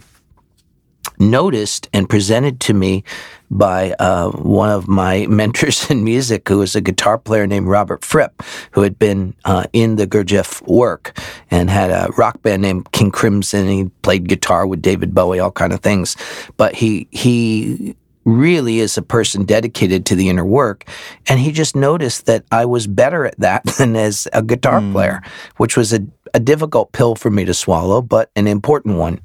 [1.20, 3.04] noticed and presented to me
[3.50, 8.04] by uh, one of my mentors in music, who was a guitar player named Robert
[8.04, 11.18] Fripp, who had been uh, in the Gurdjieff work
[11.52, 13.68] and had a rock band named King Crimson.
[13.68, 16.16] He played guitar with David Bowie, all kind of things.
[16.58, 20.86] But he he really is a person dedicated to the inner work.
[21.28, 24.92] And he just noticed that I was better at that than as a guitar mm.
[24.92, 25.22] player,
[25.58, 29.20] which was a, a difficult pill for me to swallow, but an important one.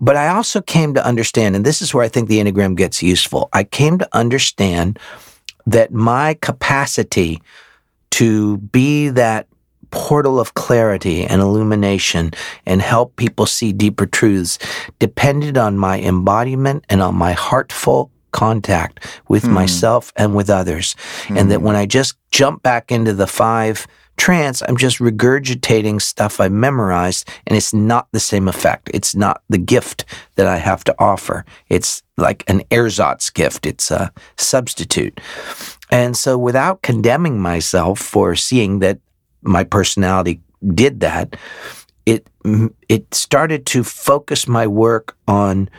[0.00, 3.02] But I also came to understand, and this is where I think the Enneagram gets
[3.02, 3.48] useful.
[3.52, 4.98] I came to understand
[5.66, 7.42] that my capacity
[8.12, 9.46] to be that
[9.90, 12.30] portal of clarity and illumination
[12.64, 14.58] and help people see deeper truths
[14.98, 19.52] depended on my embodiment and on my heartful contact with mm.
[19.52, 20.94] myself and with others.
[21.24, 21.40] Mm.
[21.40, 21.64] And that hmm.
[21.64, 23.86] when I just jump back into the five
[24.20, 28.90] trance, I'm just regurgitating stuff I memorized, and it's not the same effect.
[28.92, 30.04] It's not the gift
[30.34, 31.46] that I have to offer.
[31.70, 35.18] It's like an ersatz gift, it's a substitute.
[35.90, 38.98] And so, without condemning myself for seeing that
[39.40, 40.42] my personality
[40.74, 41.34] did that,
[42.04, 42.28] it,
[42.90, 45.70] it started to focus my work on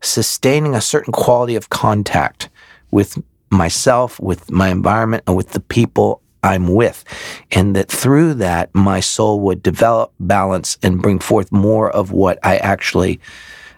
[0.00, 2.48] sustaining a certain quality of contact
[2.90, 7.04] with myself, with my environment, and with the people I'm with.
[7.50, 12.38] And that through that, my soul would develop balance and bring forth more of what
[12.42, 13.18] I actually,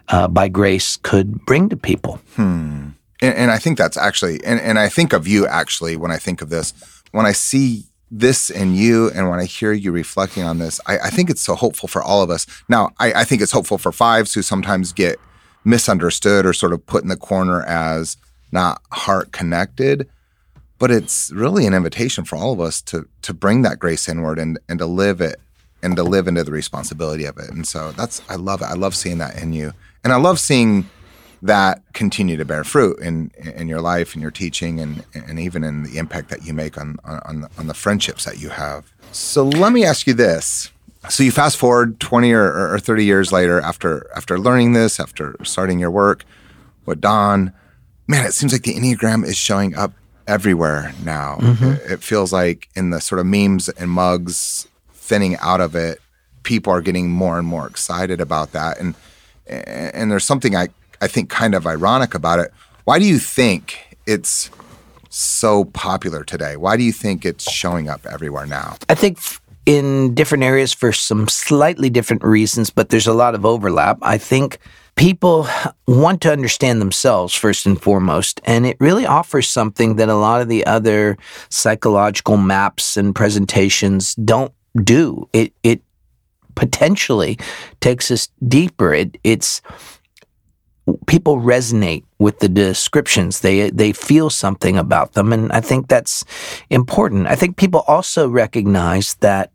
[0.09, 2.19] uh, by grace, could bring to people.
[2.35, 2.89] Hmm.
[3.21, 6.17] And, and I think that's actually, and, and I think of you actually when I
[6.17, 6.73] think of this,
[7.11, 10.99] when I see this in you and when I hear you reflecting on this, I,
[10.99, 12.45] I think it's so hopeful for all of us.
[12.67, 15.19] Now, I, I think it's hopeful for fives who sometimes get
[15.63, 18.17] misunderstood or sort of put in the corner as
[18.51, 20.07] not heart connected
[20.79, 24.39] but it's really an invitation for all of us to to bring that grace inward
[24.39, 25.39] and and to live it
[25.83, 27.49] and to live into the responsibility of it.
[27.49, 28.65] And so that's I love it.
[28.65, 30.89] I love seeing that in you, and I love seeing
[31.43, 35.63] that continue to bear fruit in in your life and your teaching and and even
[35.63, 38.91] in the impact that you make on on on the friendships that you have.
[39.11, 40.71] So let me ask you this.
[41.09, 45.35] So you fast forward 20 or, or 30 years later after after learning this, after
[45.43, 46.25] starting your work
[46.85, 47.53] with Don,
[48.07, 49.93] man, it seems like the Enneagram is showing up
[50.27, 51.37] everywhere now.
[51.37, 51.65] Mm-hmm.
[51.65, 55.99] It, it feels like in the sort of memes and mugs thinning out of it,
[56.43, 58.79] people are getting more and more excited about that.
[58.79, 58.95] And
[59.47, 60.67] and there's something I
[61.01, 62.51] I think kind of ironic about it.
[62.83, 64.49] Why do you think it's
[65.09, 66.57] so popular today?
[66.57, 68.77] Why do you think it's showing up everywhere now?
[68.89, 69.19] I think
[69.65, 73.97] in different areas for some slightly different reasons, but there's a lot of overlap.
[74.01, 74.59] I think
[74.97, 75.47] people
[75.87, 78.41] want to understand themselves first and foremost.
[78.43, 81.17] And it really offers something that a lot of the other
[81.49, 85.29] psychological maps and presentations don't do.
[85.31, 85.81] It, it
[86.55, 87.37] potentially
[87.79, 88.93] takes us deeper.
[88.93, 89.61] It, it's
[91.05, 93.41] people resonate with the descriptions.
[93.41, 96.25] They they feel something about them, and I think that's
[96.69, 97.27] important.
[97.27, 99.51] I think people also recognize that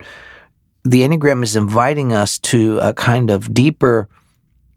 [0.85, 4.09] the Enneagram is inviting us to a kind of deeper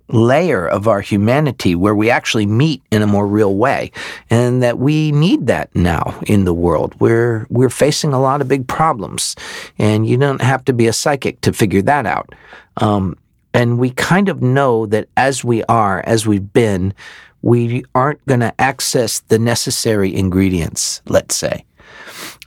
[0.08, 3.92] layer of our humanity where we actually meet in a more real way
[4.30, 6.94] and that we need that now in the world.
[7.00, 9.36] We're we're facing a lot of big problems
[9.80, 12.34] and you don't have to be a psychic to figure that out.
[12.78, 13.18] Um,
[13.54, 16.94] and we kind of know that as we are as we've been
[17.42, 21.66] we aren't going to access the necessary ingredients let's say.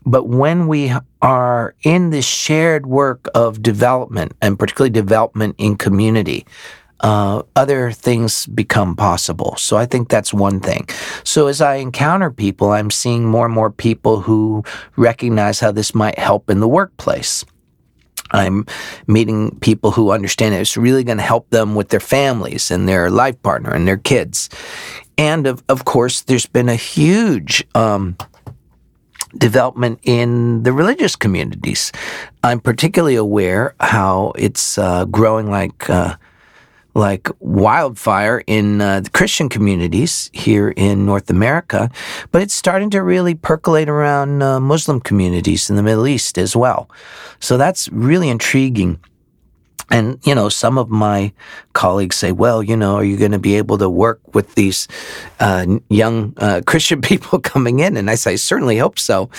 [0.08, 6.46] But when we are in this shared work of development, and particularly development in community,
[7.00, 9.54] uh, other things become possible.
[9.56, 10.88] So I think that's one thing.
[11.24, 14.64] So as I encounter people, I'm seeing more and more people who
[14.96, 17.44] recognize how this might help in the workplace.
[18.30, 18.66] I'm
[19.06, 23.10] meeting people who understand it's really going to help them with their families and their
[23.10, 24.50] life partner and their kids.
[25.16, 28.16] And of, of course, there's been a huge um,
[29.36, 31.92] development in the religious communities.
[32.42, 36.16] I'm particularly aware how it's uh, growing like uh,
[36.98, 41.90] like wildfire in uh, the Christian communities here in North America,
[42.32, 46.56] but it's starting to really percolate around uh, Muslim communities in the Middle East as
[46.56, 46.90] well.
[47.38, 48.98] So that's really intriguing.
[49.90, 51.32] And, you know, some of my
[51.72, 54.86] colleagues say, well, you know, are you going to be able to work with these
[55.40, 57.96] uh, young uh, Christian people coming in?
[57.96, 59.30] And I say, I certainly hope so.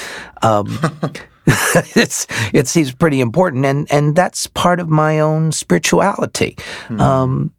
[0.42, 0.80] Um,
[1.96, 3.66] it's, it seems pretty important.
[3.66, 6.56] And, and that's part of my own spirituality.
[6.88, 7.02] Hmm.
[7.02, 7.54] Um,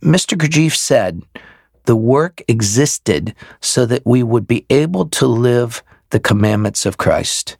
[0.00, 0.36] Mr.
[0.36, 1.22] Gurdjieff said,
[1.84, 7.56] the work existed so that we would be able to live the commandments of Christ.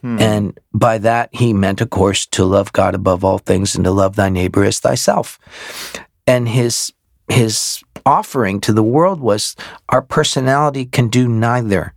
[0.00, 0.18] Hmm.
[0.20, 3.90] And by that, he meant, of course, to love God above all things and to
[3.90, 5.38] love thy neighbor as thyself.
[6.26, 6.92] And his,
[7.28, 9.56] his offering to the world was
[9.88, 11.94] our personality can do neither.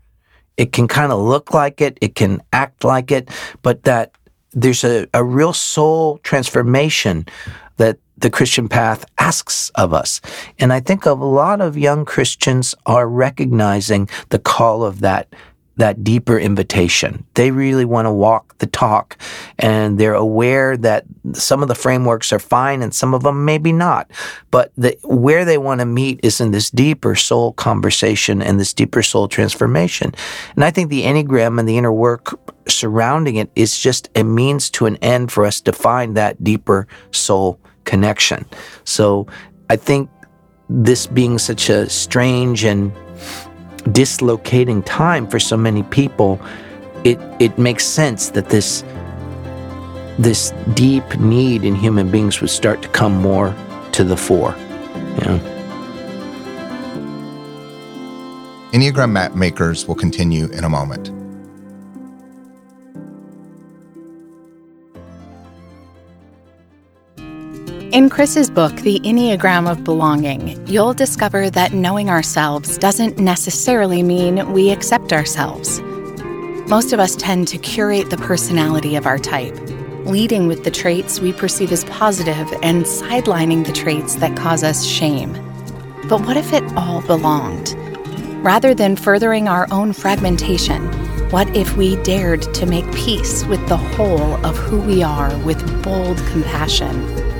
[0.62, 3.30] It can kind of look like it, it can act like it,
[3.64, 4.12] but that
[4.54, 7.26] there's a, a real soul transformation
[7.78, 10.22] that the Christian path asks of us.
[10.60, 15.34] And I think a lot of young Christians are recognizing the call of that
[15.78, 17.26] that deeper invitation.
[17.34, 19.18] They really want to walk the talk
[19.58, 23.72] and they're aware that some of the frameworks are fine and some of them maybe
[23.72, 24.12] not.
[24.52, 28.74] But the, where they want to meet is in this deeper soul conversation and this
[28.74, 30.14] deeper soul transformation.
[30.56, 34.70] And I think the Enneagram and the inner work surrounding it is just a means
[34.72, 38.46] to an end for us to find that deeper soul connection.
[38.84, 39.28] So
[39.70, 40.10] I think
[40.70, 42.92] this being such a strange and
[43.92, 46.40] dislocating time for so many people,
[47.04, 48.84] it it makes sense that this
[50.20, 53.56] this deep need in human beings would start to come more
[53.92, 54.56] to the fore.
[55.18, 55.40] You know?
[58.72, 61.21] Enneagram map makers will continue in a moment.
[67.92, 74.54] In Chris's book, The Enneagram of Belonging, you'll discover that knowing ourselves doesn't necessarily mean
[74.54, 75.82] we accept ourselves.
[76.70, 79.58] Most of us tend to curate the personality of our type,
[80.06, 84.86] leading with the traits we perceive as positive and sidelining the traits that cause us
[84.86, 85.34] shame.
[86.08, 87.76] But what if it all belonged?
[88.42, 90.82] Rather than furthering our own fragmentation,
[91.30, 95.84] what if we dared to make peace with the whole of who we are with
[95.84, 97.31] bold compassion?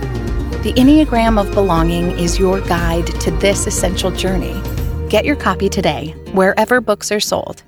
[0.62, 4.62] The Enneagram of Belonging is your guide to this essential journey.
[5.10, 7.64] Get your copy today, wherever books are sold.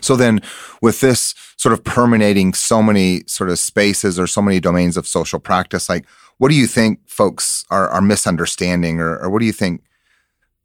[0.00, 0.40] So then,
[0.80, 5.06] with this sort of permeating so many sort of spaces or so many domains of
[5.06, 6.06] social practice, like
[6.38, 9.82] what do you think folks are, are misunderstanding, or, or what do you think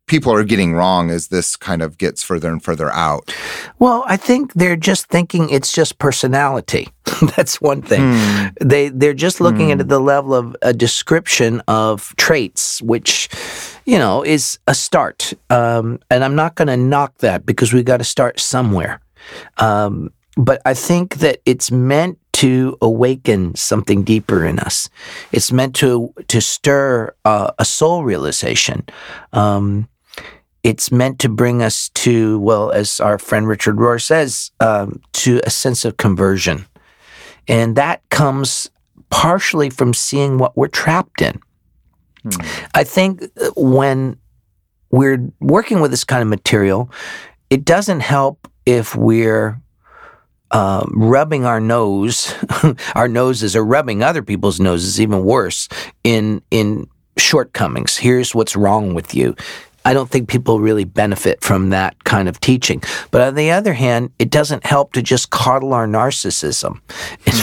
[0.09, 3.33] people are getting wrong as this kind of gets further and further out?
[3.77, 6.89] Well, I think they're just thinking it's just personality.
[7.35, 8.01] That's one thing.
[8.01, 8.47] Hmm.
[8.59, 9.79] They they're just looking hmm.
[9.79, 13.29] at the level of a description of traits, which
[13.85, 15.33] you know is a start.
[15.49, 18.99] Um, and I'm not going to knock that because we got to start somewhere.
[19.57, 24.89] Um, but I think that it's meant to awaken something deeper in us.
[25.33, 28.85] It's meant to to stir uh, a soul realization.
[29.33, 29.89] Um,
[30.63, 35.41] it's meant to bring us to, well, as our friend Richard Rohr says, um, to
[35.43, 36.65] a sense of conversion.
[37.47, 38.69] And that comes
[39.09, 41.39] partially from seeing what we're trapped in.
[42.23, 42.41] Hmm.
[42.75, 44.17] I think uh, when
[44.91, 46.91] we're working with this kind of material,
[47.49, 49.59] it doesn't help if we're
[50.51, 52.33] uh, rubbing our nose,
[52.95, 55.69] our noses, or rubbing other people's noses, even worse,
[56.03, 56.87] in in
[57.17, 57.97] shortcomings.
[57.97, 59.35] Here's what's wrong with you.
[59.85, 62.83] I don't think people really benefit from that kind of teaching.
[63.11, 66.79] But on the other hand, it doesn't help to just coddle our narcissism.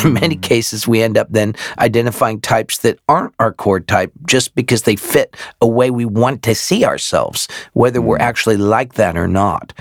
[0.04, 0.40] In many hmm.
[0.40, 4.96] cases, we end up then identifying types that aren't our core type just because they
[4.96, 8.22] fit a way we want to see ourselves, whether we're hmm.
[8.22, 9.72] actually like that or not.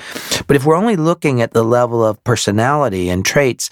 [0.47, 3.69] But if we're only looking at the level of personality and traits,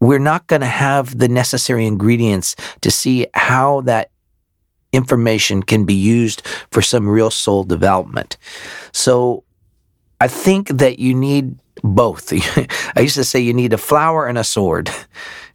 [0.00, 4.10] we're not going to have the necessary ingredients to see how that
[4.94, 8.36] information can be used for some real soul development.
[8.92, 9.44] So
[10.20, 12.32] I think that you need both.
[12.96, 14.90] I used to say you need a flower and a sword.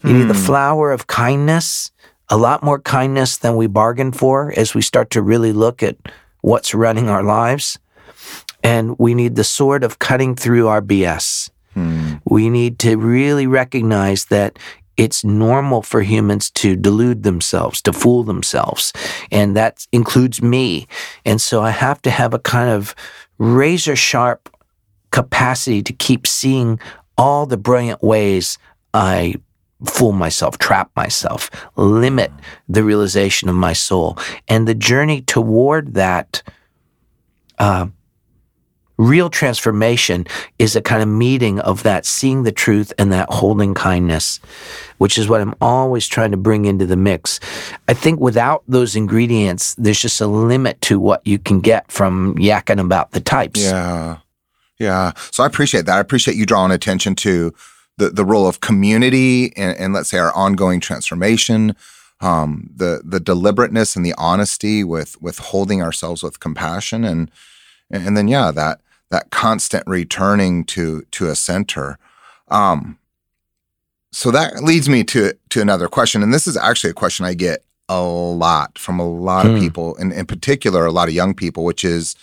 [0.04, 0.46] You need the hmm.
[0.46, 1.92] flower of kindness,
[2.30, 5.98] a lot more kindness than we bargained for as we start to really look at
[6.42, 7.80] what's running our lives.
[8.64, 11.50] And we need the sword of cutting through our BS.
[11.74, 12.16] Hmm.
[12.26, 14.58] We need to really recognize that
[15.00, 18.92] it's normal for humans to delude themselves, to fool themselves.
[19.32, 20.88] And that includes me.
[21.26, 22.94] And so I have to have a kind of
[23.38, 24.54] razor sharp
[25.12, 26.82] capacity to keep seeing
[27.18, 28.58] all the brilliant ways
[28.94, 29.36] I
[29.86, 32.34] fool myself, trap myself, limit
[32.68, 34.18] the realization of my soul.
[34.50, 36.44] And the journey toward that
[37.58, 37.88] uh,
[39.00, 40.28] real transformation
[40.60, 44.42] is a kind of meeting of that seeing the truth and that holding kindness,
[45.00, 47.40] which is what I'm always trying to bring into the mix.
[47.88, 52.36] I think without those ingredients, there's just a limit to what you can get from
[52.36, 53.62] yakking about the types.
[53.62, 54.20] Yeah.
[54.78, 55.14] Yeah.
[55.32, 55.98] So I appreciate that.
[55.98, 57.54] I appreciate you drawing attention to
[57.98, 61.76] the, the role of community and, and let's say our ongoing transformation.
[62.22, 67.32] Um, the the deliberateness and the honesty with with holding ourselves with compassion and
[67.90, 71.98] and then yeah that that constant returning to to a center.
[72.50, 72.99] Um,
[74.12, 77.34] so that leads me to to another question, and this is actually a question I
[77.34, 79.56] get a lot from a lot hmm.
[79.56, 82.16] of people, and in particular, a lot of young people, which is,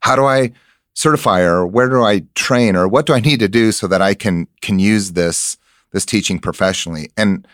[0.00, 0.52] how do I
[0.94, 4.02] certify, or where do I train, or what do I need to do so that
[4.02, 5.56] I can can use this
[5.92, 7.10] this teaching professionally?
[7.16, 7.46] And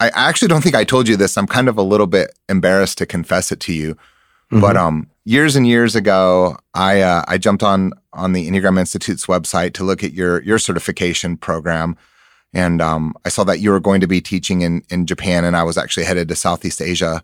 [0.00, 1.36] I actually don't think I told you this.
[1.36, 4.60] I'm kind of a little bit embarrassed to confess it to you, mm-hmm.
[4.60, 9.26] but um, years and years ago, I uh, I jumped on on the Enneagram Institute's
[9.26, 11.96] website to look at your your certification program,
[12.54, 15.56] and um, I saw that you were going to be teaching in in Japan, and
[15.56, 17.22] I was actually headed to Southeast Asia,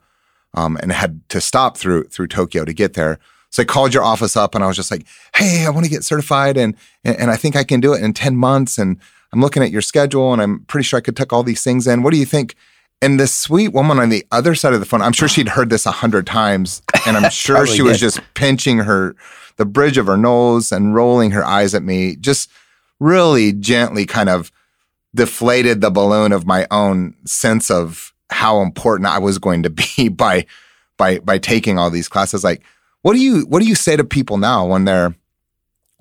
[0.54, 3.18] um, and had to stop through through Tokyo to get there.
[3.50, 5.90] So I called your office up, and I was just like, "Hey, I want to
[5.90, 8.98] get certified, and and I think I can do it in ten months." And
[9.32, 11.86] I'm looking at your schedule, and I'm pretty sure I could tuck all these things
[11.86, 12.02] in.
[12.02, 12.54] What do you think?
[13.02, 15.68] And this sweet woman on the other side of the phone, I'm sure she'd heard
[15.68, 19.14] this a hundred times, and I'm sure she was just pinching her
[19.56, 22.50] the bridge of her nose and rolling her eyes at me, just
[23.00, 24.50] really gently kind of
[25.14, 30.08] deflated the balloon of my own sense of how important I was going to be
[30.10, 30.46] by
[30.96, 32.44] by by taking all these classes.
[32.44, 32.62] Like,
[33.02, 35.14] what do you what do you say to people now when they're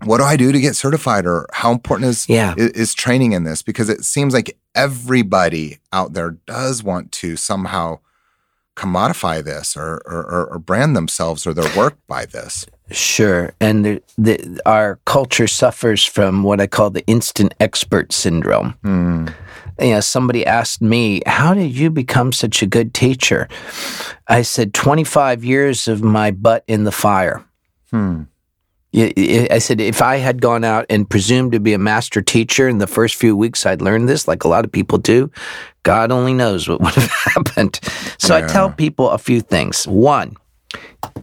[0.05, 2.53] what do I do to get certified or how important is, yeah.
[2.57, 3.61] is, is training in this?
[3.61, 7.99] Because it seems like everybody out there does want to somehow
[8.75, 12.65] commodify this or, or, or brand themselves or their work by this.
[12.93, 13.53] Sure.
[13.59, 18.75] And the, the, our culture suffers from what I call the instant expert syndrome.
[18.83, 19.33] Mm.
[19.79, 23.49] You know, somebody asked me, How did you become such a good teacher?
[24.27, 27.43] I said, 25 years of my butt in the fire.
[27.89, 28.23] Hmm.
[28.95, 32.77] I said, if I had gone out and presumed to be a master teacher in
[32.77, 35.31] the first few weeks I'd learned this, like a lot of people do,
[35.81, 37.79] God only knows what would have happened.
[38.19, 38.45] So yeah.
[38.45, 39.87] I tell people a few things.
[39.87, 40.35] One,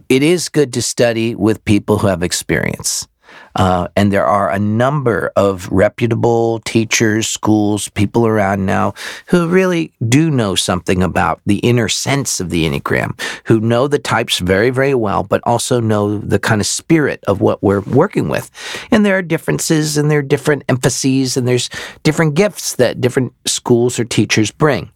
[0.09, 3.07] it is good to study with people who have experience.
[3.55, 8.93] Uh, and there are a number of reputable teachers, schools, people around now
[9.27, 13.99] who really do know something about the inner sense of the Enneagram, who know the
[13.99, 18.29] types very, very well, but also know the kind of spirit of what we're working
[18.29, 18.49] with.
[18.89, 21.69] And there are differences and there are different emphases and there's
[22.03, 24.91] different gifts that different schools or teachers bring.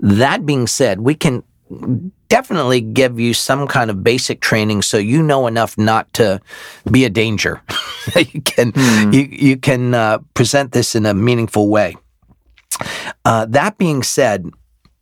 [0.00, 1.42] That being said, we can
[2.28, 6.40] definitely give you some kind of basic training so you know enough not to
[6.90, 7.62] be a danger.
[8.16, 9.12] you can hmm.
[9.12, 11.96] you you can uh, present this in a meaningful way.
[13.24, 14.46] Uh, that being said,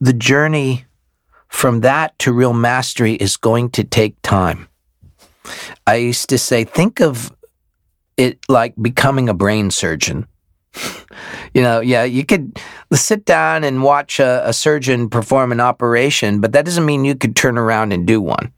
[0.00, 0.84] the journey
[1.48, 4.68] from that to real mastery is going to take time.
[5.86, 7.32] I used to say, think of
[8.16, 10.26] it like becoming a brain surgeon
[11.54, 12.60] you know, yeah, you could
[12.92, 17.14] sit down and watch a, a, surgeon perform an operation, but that doesn't mean you
[17.14, 18.52] could turn around and do one.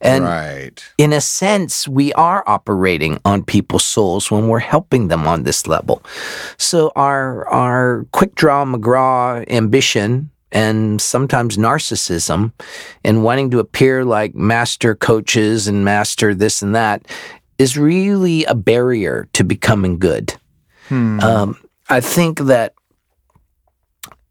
[0.00, 0.84] And right.
[0.96, 5.66] in a sense, we are operating on people's souls when we're helping them on this
[5.66, 6.02] level.
[6.56, 12.52] So our our quick draw McGraw ambition and sometimes narcissism
[13.02, 17.04] and wanting to appear like master coaches and master this and that
[17.58, 20.32] is really a barrier to becoming good.
[20.88, 21.20] Hmm.
[21.20, 21.58] Um,
[21.88, 22.74] I think that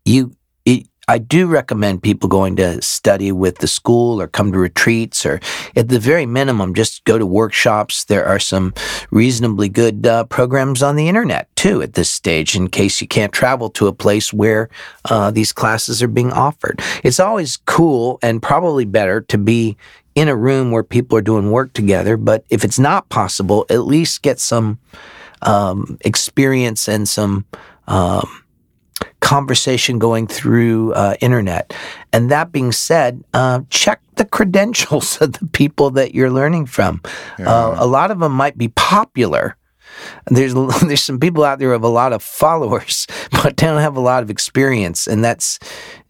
[0.06, 4.60] you, it, I do recommend people going to study with the school or come to
[4.60, 5.40] retreats or
[5.76, 8.06] at the very minimum, just go to workshops.
[8.06, 8.76] There are some
[9.10, 13.34] reasonably good uh, programs on the internet too at this stage in case you can't
[13.34, 14.70] travel to a place where
[15.06, 16.80] uh, these classes are being offered.
[17.04, 19.78] It's always cool and probably better to be
[20.14, 22.18] in a room where people are doing work together.
[22.18, 24.80] But if it's not possible, at least get some
[25.42, 27.46] um, experience and some
[27.88, 28.44] um,
[29.20, 31.74] conversation going through uh, internet.
[32.14, 37.02] And that being said, uh, check the credentials of the people that you're learning from.
[37.40, 39.56] Uh, a lot of them might be popular.
[40.28, 43.96] There's there's some people out there who have a lot of followers, but don't have
[43.96, 45.60] a lot of experience, and that's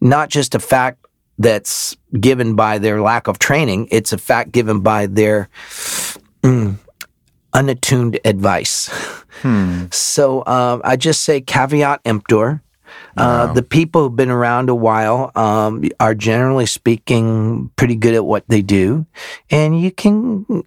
[0.00, 1.04] not just a fact
[1.38, 3.88] that's given by their lack of training.
[3.90, 5.48] It's a fact given by their
[6.42, 6.76] mm,
[7.52, 8.90] unattuned advice.
[9.92, 12.60] So um, I just say caveat emptor.
[13.16, 18.24] Uh, the people who've been around a while um, are generally speaking pretty good at
[18.24, 19.06] what they do.
[19.50, 20.64] And you can,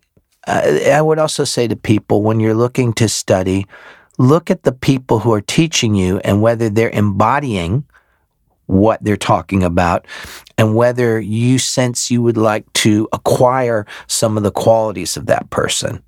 [0.48, 3.66] uh, I would also say to people when you're looking to study,
[4.18, 7.84] look at the people who are teaching you and whether they're embodying
[8.68, 10.06] what they're talking about
[10.58, 15.50] and whether you sense you would like to acquire some of the qualities of that
[15.50, 16.02] person.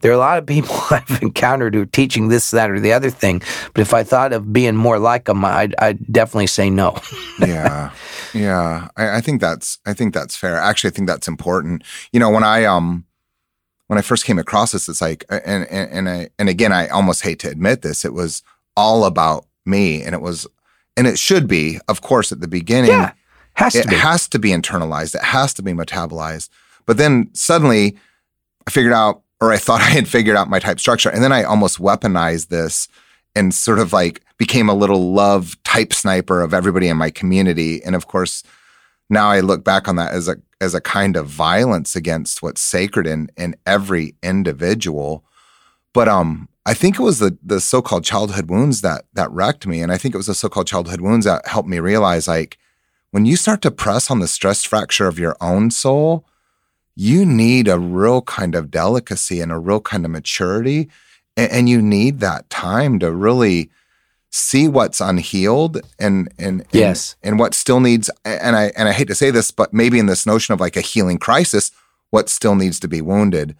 [0.00, 2.92] There are a lot of people I've encountered who are teaching this, that, or the
[2.92, 3.42] other thing,
[3.74, 6.98] but if I thought of being more like them, I'd, I'd definitely say no.
[7.40, 7.92] yeah.
[8.34, 8.88] Yeah.
[8.96, 10.56] I, I think that's i think that's fair.
[10.56, 11.84] Actually i think that's important.
[12.12, 13.04] You know when i um
[13.88, 16.88] when i first came across this it's like and and, and i and again i
[16.88, 18.42] almost hate to admit this it was
[18.76, 20.46] all about me and it was
[20.96, 22.90] and it should be of course at the beginning.
[22.90, 23.12] Yeah,
[23.54, 23.96] has to it be.
[23.96, 25.14] has to be internalized.
[25.14, 26.48] It has to be metabolized.
[26.86, 27.96] But then suddenly
[28.66, 31.10] i figured out or i thought i had figured out my type structure.
[31.10, 32.88] And then i almost weaponized this
[33.34, 37.82] and sort of like became a little love type sniper of everybody in my community.
[37.84, 38.42] And of course
[39.10, 42.60] now i look back on that as a as a kind of violence against what's
[42.60, 45.24] sacred in in every individual.
[45.92, 49.82] But um I think it was the the so-called childhood wounds that that wrecked me.
[49.82, 52.58] And I think it was the so-called childhood wounds that helped me realize like
[53.10, 56.24] when you start to press on the stress fracture of your own soul
[56.94, 60.88] you need a real kind of delicacy and a real kind of maturity
[61.36, 63.70] and, and you need that time to really
[64.30, 67.16] see what's unhealed and and, and Yes.
[67.22, 70.06] and what still needs and I and I hate to say this but maybe in
[70.06, 71.70] this notion of like a healing crisis
[72.10, 73.54] what still needs to be wounded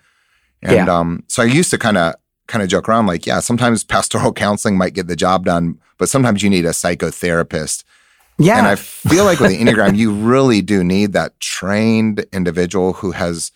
[0.63, 0.99] and Yeah.
[0.99, 2.15] um so I used to kind of
[2.49, 6.09] kind of joke around like yeah sometimes pastoral counseling might get the job done but
[6.09, 7.85] sometimes you need a psychotherapist
[8.39, 8.59] yeah.
[8.59, 13.13] and I feel like with the Enneagram, you really do need that trained individual who
[13.13, 13.53] has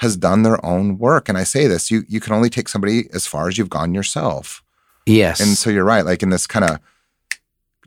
[0.00, 1.28] has done their own work.
[1.28, 3.94] And I say this, you you can only take somebody as far as you've gone
[3.94, 4.62] yourself.
[5.06, 5.40] yes.
[5.40, 6.78] And so you're right, like in this kind of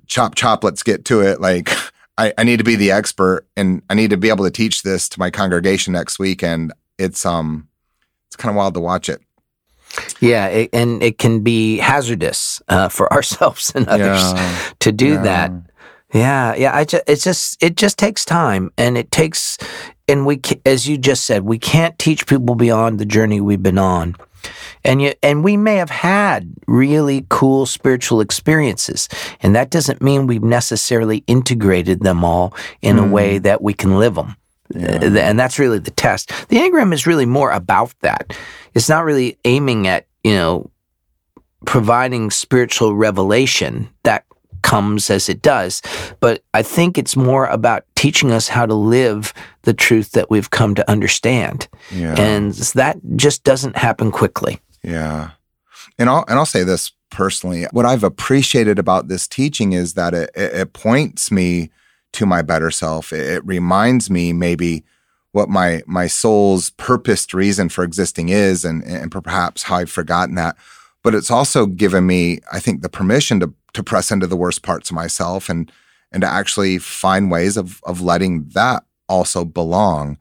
[0.07, 1.39] chop chop, let's get to it.
[1.41, 1.69] Like
[2.17, 4.82] I, I need to be the expert and I need to be able to teach
[4.84, 6.43] this to my congregation next week.
[6.43, 7.67] And it's um
[8.27, 9.21] it's kind of wild to watch it.
[10.19, 10.47] yeah.
[10.47, 14.59] It, and it can be hazardous uh, for ourselves and others Yeah.
[14.80, 15.21] to do Yeah.
[15.23, 15.51] that.
[16.14, 16.76] Yeah, yeah.
[16.76, 19.57] I just, it's just, it just takes time, and it takes,
[20.07, 23.78] and we, as you just said, we can't teach people beyond the journey we've been
[23.78, 24.16] on,
[24.84, 29.07] and you, and we may have had really cool spiritual experiences,
[29.41, 33.12] and that doesn't mean we've necessarily integrated them all in a mm.
[33.12, 34.36] way that we can live them.
[34.74, 36.30] and that's really the test.
[36.49, 38.36] The Enneagram is really more about that.
[38.76, 40.70] It's not really aiming at, you know,
[41.66, 44.26] providing spiritual revelation that
[44.62, 45.82] comes as it does.
[46.20, 49.34] But I think it's more about teaching us how to live
[49.64, 51.68] the truth that we've come to understand.
[51.91, 52.16] Yeah.
[52.18, 54.60] And that just doesn't happen quickly.
[54.84, 55.32] Yeah.
[55.97, 57.66] And I'll and I'll say this personally.
[57.72, 61.72] What I've appreciated about this teaching is that it, it, it points me
[62.14, 63.12] to my better self.
[63.12, 64.84] It, it reminds me maybe
[65.32, 70.36] what my my soul's purposed reason for existing is and and perhaps how I've forgotten
[70.36, 70.55] that.
[71.03, 74.61] But it's also given me, I think, the permission to to press into the worst
[74.63, 75.72] parts of myself and
[76.11, 80.17] and to actually find ways of of letting that also belong.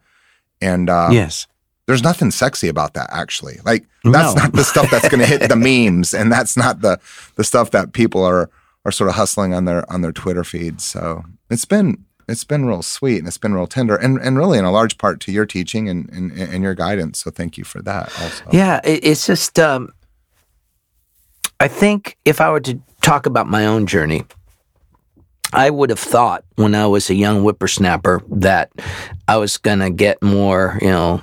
[0.60, 1.46] And uh, yes.
[1.86, 4.42] there's nothing sexy about that actually like that's No.
[4.42, 5.56] not the stuff that's going to hit the
[5.90, 6.98] memes and that's not the
[7.36, 8.50] the stuff that people are
[8.84, 12.64] are sort of hustling on their on their twitter feeds so it's been it's been
[12.66, 15.32] real sweet and it's been real tender and and really in a large part to
[15.32, 19.04] your teaching and and, and your guidance so thank you for that also Yeah, it,
[19.04, 19.92] it's just, um,
[21.60, 24.24] I think if I were to talk about my own journey,
[25.52, 28.70] I would have thought when I was a young whippersnapper that
[29.26, 31.22] I was going to get more, you know,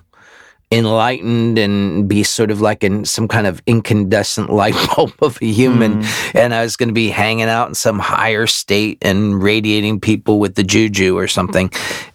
[0.72, 5.45] enlightened and be sort of like in some kind of incandescent light bulb of a
[5.45, 6.01] human.
[6.01, 6.36] Mm.
[6.36, 10.39] And I was going to be hanging out in some higher state and radiating people
[10.39, 11.72] with the juju or something.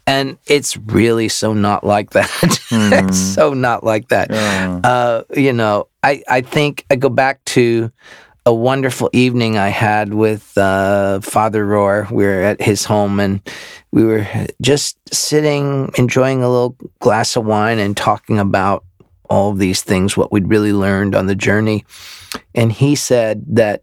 [0.06, 2.30] And it's really so not like that.
[2.70, 3.08] Mm.
[3.08, 4.30] it's so not like that.
[4.30, 4.80] Yeah.
[4.84, 7.90] Uh, you know, I, I think I go back to
[8.46, 12.10] a wonderful evening I had with uh, Father Rohr.
[12.10, 13.40] We were at his home and
[13.92, 14.26] we were
[14.60, 18.84] just sitting, enjoying a little glass of wine and talking about
[19.28, 21.84] all of these things, what we'd really learned on the journey.
[22.54, 23.82] And he said that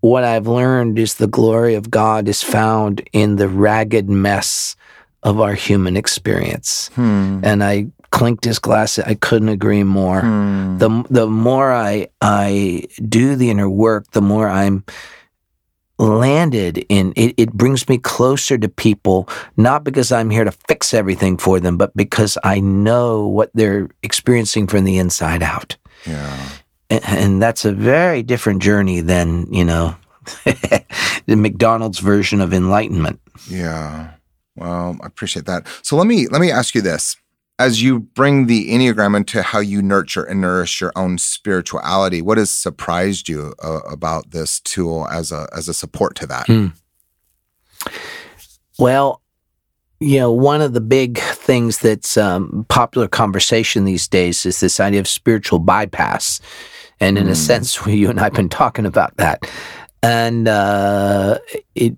[0.00, 4.76] what I've learned is the glory of God is found in the ragged mess
[5.22, 6.90] of our human experience.
[6.94, 7.40] Hmm.
[7.42, 8.98] And I clinked his glass.
[9.00, 10.20] I couldn't agree more.
[10.20, 10.78] Hmm.
[10.78, 14.84] The the more I I do the inner work, the more I'm
[15.98, 20.92] landed in it, it brings me closer to people not because i'm here to fix
[20.92, 26.48] everything for them but because i know what they're experiencing from the inside out yeah
[26.90, 29.94] and, and that's a very different journey than you know
[30.44, 34.10] the mcdonald's version of enlightenment yeah
[34.56, 37.16] well i appreciate that so let me let me ask you this
[37.58, 42.38] as you bring the Enneagram into how you nurture and nourish your own spirituality, what
[42.38, 46.46] has surprised you uh, about this tool as a as a support to that?
[46.46, 46.72] Mm.
[48.78, 49.22] Well,
[50.00, 54.80] you know, one of the big things that's um, popular conversation these days is this
[54.80, 56.40] idea of spiritual bypass,
[56.98, 57.28] and in mm.
[57.28, 57.34] a hmm.
[57.34, 59.48] sense, you and I've been talking about that,
[60.02, 61.38] and uh,
[61.76, 61.96] it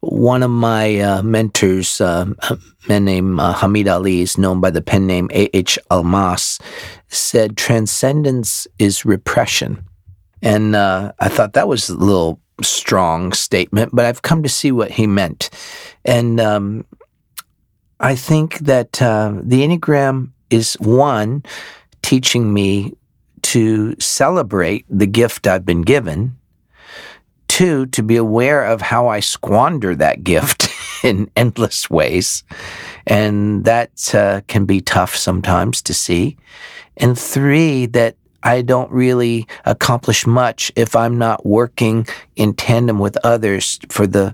[0.00, 2.58] one of my uh, mentors, uh, a
[2.88, 5.78] man named uh, Hamid Ali, is known by the pen name A.H.
[5.90, 6.60] Almaas,
[7.08, 9.84] said transcendence is repression.
[10.42, 14.72] And uh, I thought that was a little strong statement, but I've come to see
[14.72, 15.50] what he meant.
[16.04, 16.84] And um,
[18.00, 21.42] I think that uh, the Enneagram is one,
[22.02, 22.94] teaching me
[23.42, 26.36] to celebrate the gift I've been given
[27.50, 30.68] two, to be aware of how I squander that gift
[31.04, 32.44] in endless ways.
[33.08, 36.36] And that uh, can be tough sometimes to see.
[36.96, 43.18] And three, that I don't really accomplish much if I'm not working in tandem with
[43.24, 44.32] others for the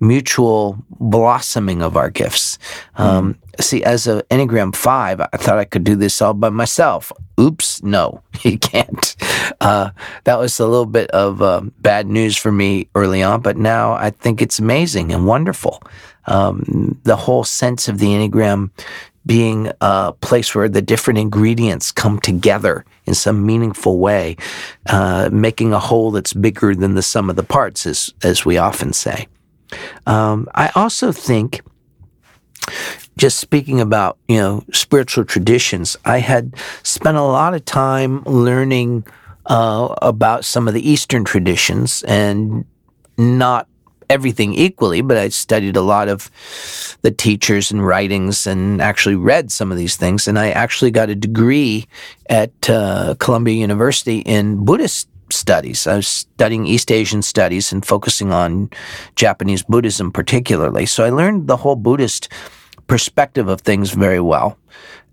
[0.00, 2.58] mutual blossoming of our gifts.
[2.98, 3.04] Mm.
[3.04, 7.12] Um, see, as an Enneagram 5, I thought I could do this all by myself.
[7.38, 9.16] Oops, no, you can't.
[9.60, 9.90] Uh,
[10.24, 13.92] that was a little bit of uh, bad news for me early on, but now
[13.92, 15.82] I think it's amazing and wonderful.
[16.26, 18.70] Um, the whole sense of the Enneagram
[19.26, 24.36] being a place where the different ingredients come together in some meaningful way,
[24.88, 28.56] uh, making a whole that's bigger than the sum of the parts, as, as we
[28.56, 29.26] often say.
[30.06, 31.62] Um, I also think,
[33.16, 39.06] just speaking about you know spiritual traditions, I had spent a lot of time learning
[39.46, 42.64] uh, about some of the Eastern traditions and
[43.18, 43.66] not
[44.10, 46.30] everything equally, but I studied a lot of
[47.02, 50.26] the teachers and writings and actually read some of these things.
[50.26, 51.86] And I actually got a degree
[52.28, 55.86] at uh, Columbia University in Buddhist studies.
[55.86, 58.70] I was studying East Asian studies and focusing on
[59.16, 60.86] Japanese Buddhism particularly.
[60.86, 62.28] So I learned the whole Buddhist
[62.86, 64.58] perspective of things very well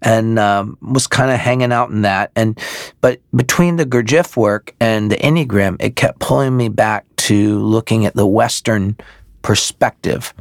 [0.01, 2.32] and um, was kind of hanging out in that.
[2.36, 2.59] And
[3.01, 8.05] but between the Gurdjieff work and the Enneagram, it kept pulling me back to looking
[8.05, 8.97] at the Western
[9.41, 10.34] perspective.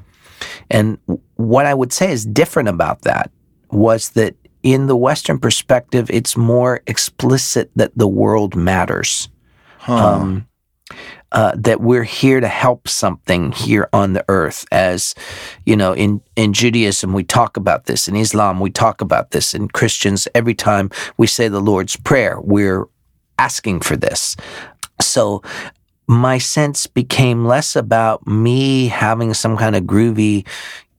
[0.71, 0.99] And
[1.37, 3.31] what I would say is different about that
[3.71, 9.29] was that in the Western perspective, it's more explicit that the world matters.
[9.87, 9.95] Huh.
[9.95, 10.49] Um,
[11.33, 14.65] uh, that we're here to help something here on the earth.
[14.73, 15.15] As
[15.65, 19.55] you know, in in Judaism we talk about this, in Islam we talk about this,
[19.55, 22.87] in Christians every time we say the Lord's prayer, we're
[23.39, 24.37] asking for this.
[25.01, 25.43] So
[26.09, 30.47] my sense became less about me having some kind of groovy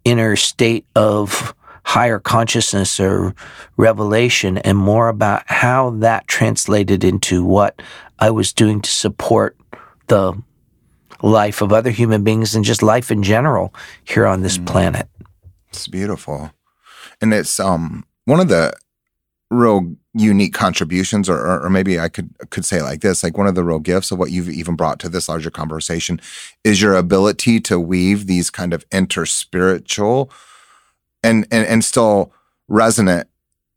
[0.06, 1.54] inner state of
[1.88, 3.34] higher consciousness or
[3.78, 7.82] revelation and more about how that translated into what
[8.20, 9.56] I was doing to support
[10.08, 10.34] the
[11.24, 13.74] life of other human beings and just life in general
[14.04, 14.66] here on this mm.
[14.68, 15.08] planet.
[15.70, 16.52] It's beautiful.
[17.22, 18.74] And it's um one of the
[19.50, 23.48] real unique contributions or, or, or maybe I could could say like this like one
[23.48, 26.20] of the real gifts of what you've even brought to this larger conversation
[26.66, 30.30] is your ability to weave these kind of interspiritual
[31.28, 32.32] and and, and still
[32.68, 33.28] resonant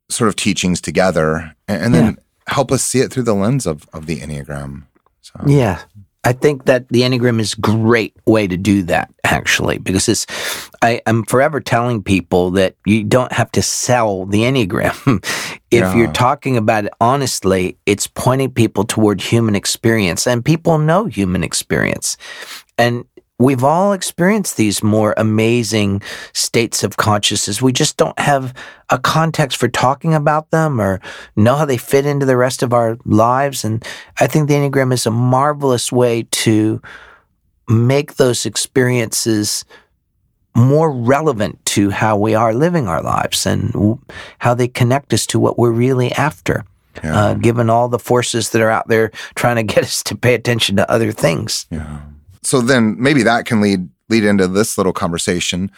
[0.08, 2.54] sort of teachings together and, and then yeah.
[2.54, 4.84] help us see it through the lens of of the enneagram
[5.20, 5.40] so.
[5.46, 5.82] Yeah.
[6.22, 10.26] I think that the Enneagram is a great way to do that, actually, because it's,
[10.82, 15.24] I, am forever telling people that you don't have to sell the Enneagram.
[15.70, 15.96] if yeah.
[15.96, 21.42] you're talking about it honestly, it's pointing people toward human experience, and people know human
[21.42, 22.18] experience.
[22.76, 23.06] And
[23.40, 26.02] we've all experienced these more amazing
[26.34, 27.62] states of consciousness.
[27.62, 28.54] We just don't have
[28.90, 31.00] a context for talking about them or
[31.36, 33.64] know how they fit into the rest of our lives.
[33.64, 33.82] And
[34.20, 36.82] I think the Enneagram is a marvelous way to
[37.66, 39.64] make those experiences
[40.54, 43.98] more relevant to how we are living our lives and
[44.40, 46.64] how they connect us to what we're really after.
[47.02, 47.18] Yeah.
[47.18, 50.34] Uh, given all the forces that are out there trying to get us to pay
[50.34, 51.66] attention to other things.
[51.70, 52.00] Yeah
[52.42, 55.70] so then maybe that can lead lead into this little conversation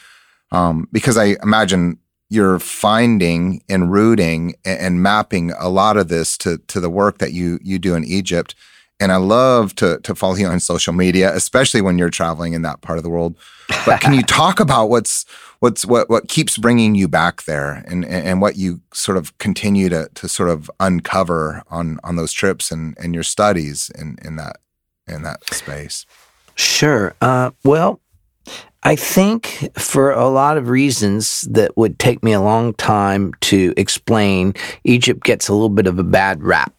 [0.53, 1.99] um, because I imagine
[2.29, 7.19] you're finding and rooting and, and, mapping a lot of this to to the work
[7.19, 8.55] that you you do in Egypt.
[9.01, 12.63] And I love to to follow you on social media, especially when you're traveling in
[12.63, 13.37] that part of the world.
[13.85, 15.27] But can you talk about what's
[15.61, 19.89] what's what what keeps bringing you back there, and and what you sort of continue
[19.89, 24.37] to to sort of uncover on on those trips and and your studies in in
[24.37, 24.57] that
[25.07, 26.07] in that space?
[26.55, 27.15] Sure.
[27.21, 28.01] Uh, well,
[28.83, 33.73] I think for a lot of reasons that would take me a long time to
[33.77, 36.75] explain, Egypt gets a little bit of a bad rap.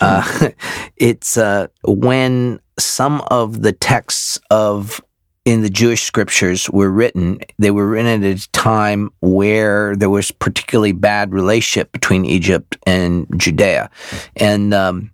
[0.00, 0.50] Uh,
[0.96, 5.00] it's uh, when some of the texts of
[5.44, 10.32] in the Jewish scriptures were written, they were written at a time where there was
[10.32, 13.88] particularly bad relationship between Egypt and Judea,
[14.34, 15.12] and um,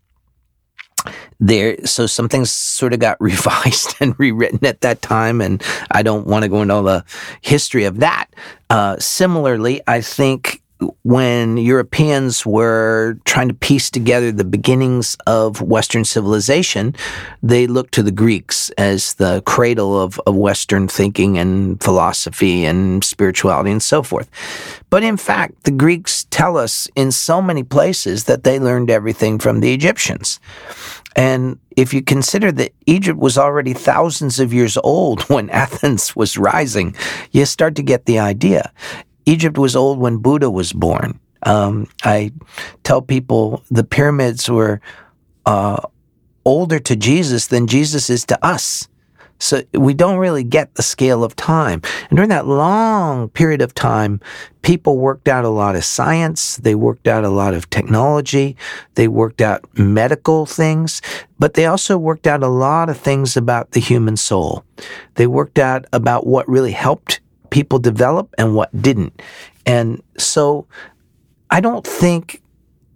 [1.43, 6.03] there so some things sort of got revised and rewritten at that time and i
[6.03, 7.05] don't want to go into all the
[7.41, 8.27] history of that.
[8.71, 10.62] Uh, similarly i think
[11.03, 16.95] when Europeans were trying to piece together the beginnings of Western civilization,
[17.43, 23.05] they looked to the Greeks as the cradle of, of Western thinking and philosophy and
[23.05, 24.29] spirituality and so forth.
[24.91, 29.39] But in fact, the Greeks tell us in so many places that they learned everything
[29.39, 30.41] from the Egyptians.
[31.17, 36.39] And if you consider that Egypt was already thousands of years old when Athens was
[36.39, 36.95] rising,
[37.31, 38.73] you start to get the idea.
[39.27, 41.19] Egypt was old when Buddha was born.
[41.45, 42.33] Um, I
[42.85, 44.81] tell people the pyramids were
[45.47, 45.81] uh,
[46.45, 48.89] older to Jesus than Jesus is to us.
[49.43, 51.83] So we don't really get the scale of time.
[52.09, 54.21] And during that long period of time,
[54.63, 56.59] people worked out a lot of science.
[56.59, 58.57] They worked out a lot of technology.
[58.95, 61.03] They worked out medical things,
[61.41, 64.65] but they also worked out a lot of things about the human soul.
[65.15, 67.19] They worked out about what really helped
[67.53, 69.23] people develop and what didn't.
[69.67, 70.67] And so
[71.51, 72.43] I don't think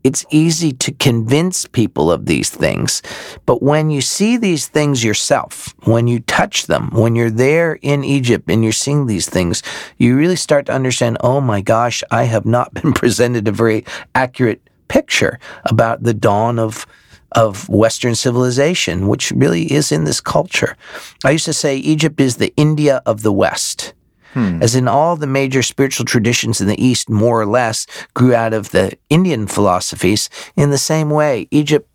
[0.03, 3.03] it's easy to convince people of these things.
[3.45, 8.03] But when you see these things yourself, when you touch them, when you're there in
[8.03, 9.63] Egypt and you're seeing these things,
[9.99, 13.85] you really start to understand, oh my gosh, I have not been presented a very
[14.15, 16.87] accurate picture about the dawn of
[17.33, 20.77] of Western civilization, which really is in this culture.
[21.25, 23.93] I used to say Egypt is the India of the West.
[24.33, 24.63] Hmm.
[24.63, 28.53] As in all the major spiritual traditions in the East, more or less, grew out
[28.53, 30.29] of the Indian philosophies.
[30.57, 31.89] In the same way, Egypt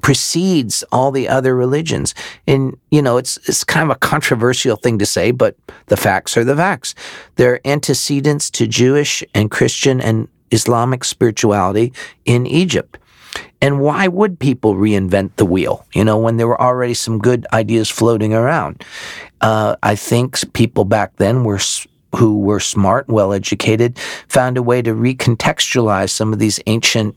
[0.00, 2.14] precedes all the other religions.
[2.46, 5.56] And, you know, it's, it's kind of a controversial thing to say, but
[5.86, 6.94] the facts are the facts.
[7.36, 11.92] They're antecedents to Jewish and Christian and Islamic spirituality
[12.24, 12.98] in Egypt.
[13.60, 17.46] And why would people reinvent the wheel, you know, when there were already some good
[17.52, 18.84] ideas floating around?
[19.44, 21.60] Uh, I think people back then were
[22.16, 27.14] who were smart, well educated, found a way to recontextualize some of these ancient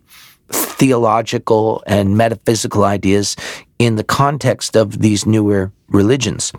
[0.50, 3.38] theological and metaphysical ideas
[3.80, 6.52] in the context of these newer religions.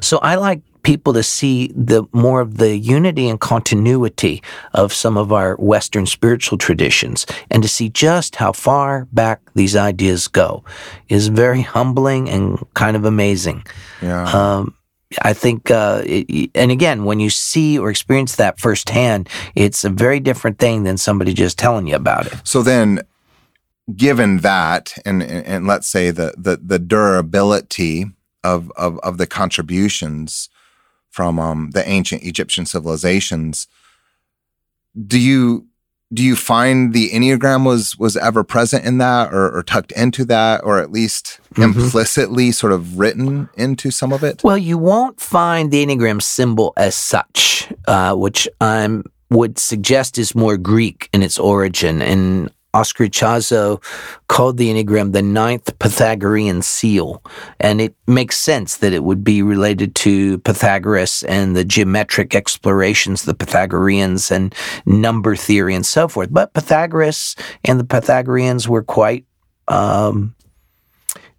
[0.00, 4.42] So I like people to see the more of the unity and continuity
[4.74, 9.74] of some of our Western spiritual traditions and to see just how far back these
[9.74, 10.62] ideas go
[11.08, 13.64] is very humbling and kind of amazing.
[14.00, 14.24] Yeah.
[14.24, 14.74] Um,
[15.22, 19.90] I think, uh, it, and again, when you see or experience that firsthand, it's a
[19.90, 22.34] very different thing than somebody just telling you about it.
[22.44, 23.00] So then,
[23.94, 28.06] given that, and and let's say the the, the durability
[28.42, 30.48] of, of of the contributions
[31.14, 33.68] from um, the ancient Egyptian civilizations.
[35.06, 35.68] Do you
[36.12, 40.24] do you find the enneagram was was ever present in that, or, or tucked into
[40.24, 41.62] that, or at least mm-hmm.
[41.62, 44.42] implicitly sort of written into some of it?
[44.42, 49.00] Well, you won't find the enneagram symbol as such, uh, which I
[49.30, 53.82] would suggest is more Greek in its origin, and Oscar Ichazo
[54.28, 57.22] called the Enneagram the ninth Pythagorean seal.
[57.60, 63.22] And it makes sense that it would be related to Pythagoras and the geometric explorations
[63.22, 64.54] the Pythagoreans and
[64.84, 66.28] number theory and so forth.
[66.32, 69.24] But Pythagoras and the Pythagoreans were quite
[69.68, 70.34] um,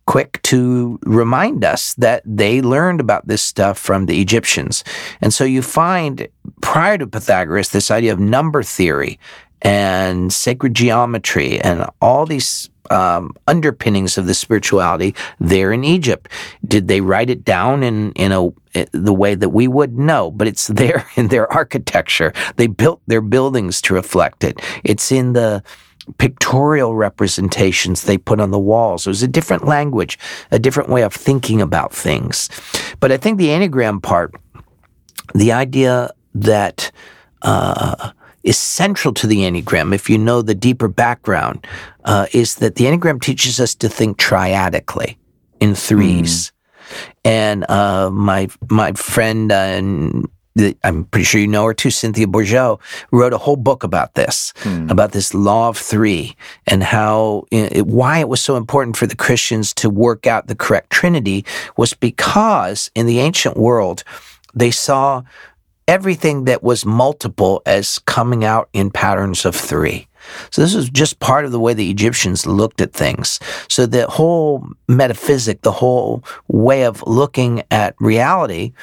[0.05, 4.83] quick to remind us that they learned about this stuff from the Egyptians.
[5.19, 6.27] And so you find
[6.61, 9.19] prior to Pythagoras this idea of number theory
[9.61, 16.29] and sacred geometry and all these um, underpinnings of the spirituality there in Egypt.
[16.67, 18.49] Did they write it down in in a
[18.91, 19.97] the way that we would?
[19.97, 22.33] No, but it's there in their architecture.
[22.57, 24.61] They built their buildings to reflect it.
[24.83, 25.63] It's in the
[26.19, 29.07] pictorial representations they put on the walls.
[29.07, 30.19] It was a different language,
[30.51, 32.49] a different way of thinking about things.
[32.99, 34.35] But I think the enneagram part,
[35.33, 36.91] the idea that
[37.41, 38.11] uh,
[38.45, 41.65] is central to the Enneagram, if you know the deeper background,
[42.05, 45.17] uh, is that the Enneagram teaches us to think triadically
[45.59, 46.51] in threes.
[46.51, 46.51] Mm.
[47.25, 49.81] And uh, my my friend uh,
[50.83, 52.79] I'm pretty sure you know her too, Cynthia Bourgeault,
[53.11, 54.89] wrote a whole book about this, hmm.
[54.89, 59.17] about this law of three and how, it, why it was so important for the
[59.17, 61.43] Christians to work out the correct Trinity
[61.75, 64.05] was because in the ancient world,
[64.53, 65.23] they saw
[65.88, 70.07] everything that was multiple as coming out in patterns of three.
[70.49, 73.39] So this was just part of the way the Egyptians looked at things.
[73.69, 78.73] So the whole metaphysic, the whole way of looking at reality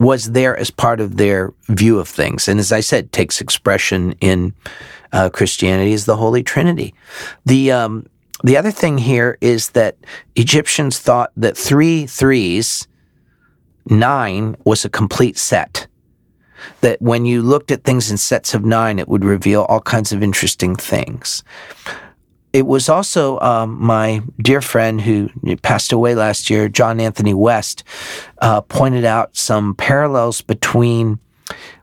[0.00, 2.48] was there as part of their view of things.
[2.48, 4.52] And as I said, takes expression in
[5.12, 6.94] uh, Christianity as the Holy Trinity.
[7.46, 8.06] The um,
[8.42, 9.96] the other thing here is that
[10.34, 12.88] Egyptians thought that three threes,
[13.86, 15.86] nine was a complete set.
[16.80, 20.12] That when you looked at things in sets of nine, it would reveal all kinds
[20.12, 21.44] of interesting things.
[22.52, 25.30] It was also um, my dear friend who
[25.62, 27.82] passed away last year, John Anthony West,
[28.38, 31.18] uh, pointed out some parallels between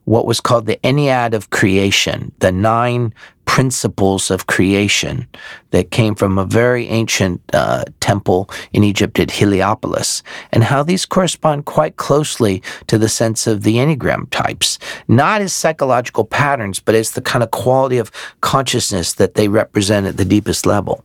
[0.05, 3.13] what was called the Ennead of creation, the nine
[3.45, 5.27] principles of creation
[5.71, 11.05] that came from a very ancient uh, temple in Egypt at Heliopolis, and how these
[11.05, 16.93] correspond quite closely to the sense of the Enneagram types, not as psychological patterns, but
[16.93, 18.11] as the kind of quality of
[18.41, 21.03] consciousness that they represent at the deepest level.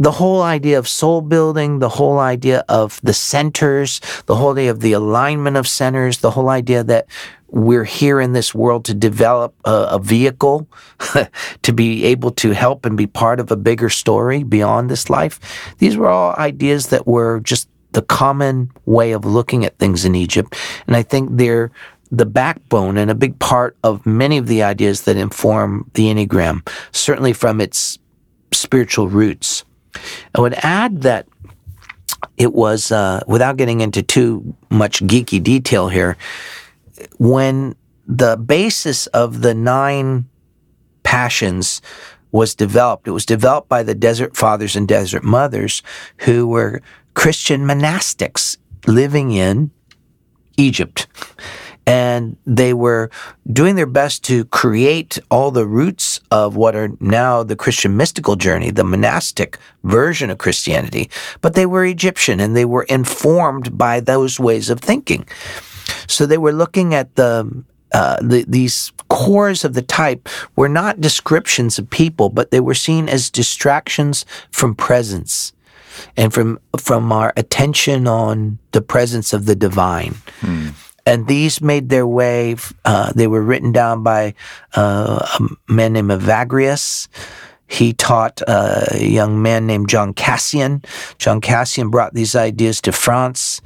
[0.00, 4.70] The whole idea of soul building, the whole idea of the centers, the whole idea
[4.70, 7.06] of the alignment of centers, the whole idea that
[7.50, 10.68] we're here in this world to develop a, a vehicle
[11.62, 15.40] to be able to help and be part of a bigger story beyond this life.
[15.78, 20.14] These were all ideas that were just the common way of looking at things in
[20.14, 20.54] Egypt.
[20.86, 21.70] And I think they're
[22.10, 26.66] the backbone and a big part of many of the ideas that inform the Enneagram,
[26.92, 27.98] certainly from its
[28.52, 29.64] spiritual roots.
[30.34, 31.26] I would add that
[32.36, 36.16] it was, uh, without getting into too much geeky detail here,
[37.18, 37.74] when
[38.06, 40.28] the basis of the nine
[41.02, 41.82] passions
[42.30, 45.82] was developed, it was developed by the desert fathers and desert mothers
[46.18, 46.82] who were
[47.14, 49.70] Christian monastics living in
[50.56, 51.06] Egypt
[51.88, 53.08] and they were
[53.50, 58.36] doing their best to create all the roots of what are now the Christian mystical
[58.36, 61.08] journey, the monastic version of Christianity.
[61.40, 65.26] But they were Egyptian and they were informed by those ways of thinking.
[66.06, 71.00] So they were looking at the uh, the, these cores of the type were not
[71.00, 75.54] descriptions of people, but they were seen as distractions from presence
[76.16, 80.16] and from from our attention on the presence of the divine.
[80.40, 80.68] Hmm
[81.08, 82.54] and these made their way.
[82.84, 84.34] Uh, they were written down by
[84.76, 87.08] uh, a man named Evagrius.
[87.68, 90.82] He taught a young man named John Cassian.
[91.18, 93.60] John Cassian brought these ideas to France.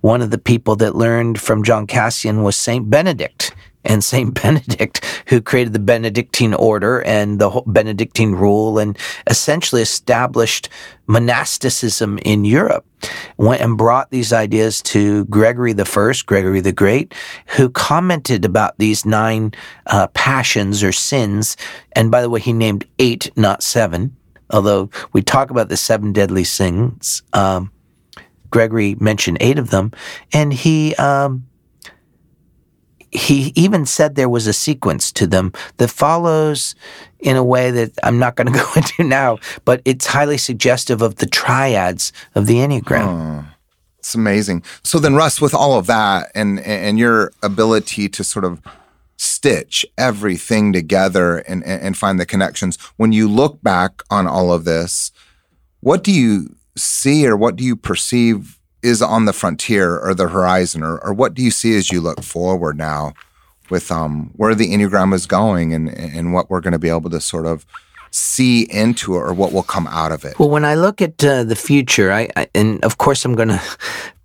[0.00, 3.52] One of the people that learned from John Cassian was Saint Benedict
[3.84, 10.68] and Saint Benedict, who created the Benedictine order and the Benedictine rule and essentially established
[11.06, 12.86] monasticism in Europe,
[13.36, 17.14] went and brought these ideas to Gregory the First, Gregory the Great,
[17.56, 19.52] who commented about these nine
[19.86, 21.56] uh, passions or sins.
[21.92, 24.14] And by the way, he named eight, not seven.
[24.50, 27.70] Although we talk about the seven deadly sins, um,
[28.50, 29.92] Gregory mentioned eight of them,
[30.32, 31.46] and he um,
[33.10, 36.74] he even said there was a sequence to them that follows
[37.20, 41.02] in a way that I'm not going to go into now, but it's highly suggestive
[41.02, 43.46] of the triads of the Enneagram.
[43.98, 44.62] It's amazing.
[44.84, 48.62] So then, Russ, with all of that and and your ability to sort of
[49.18, 52.78] stitch everything together and, and find the connections.
[52.96, 55.10] When you look back on all of this,
[55.80, 58.57] what do you see or what do you perceive
[58.88, 62.00] is on the frontier or the horizon or, or what do you see as you
[62.00, 63.12] look forward now
[63.70, 67.10] with um, where the Enneagram is going and, and what we're going to be able
[67.10, 67.66] to sort of
[68.10, 70.38] see into or what will come out of it?
[70.38, 73.48] Well, when I look at uh, the future, I, I, and of course I'm going
[73.48, 73.62] to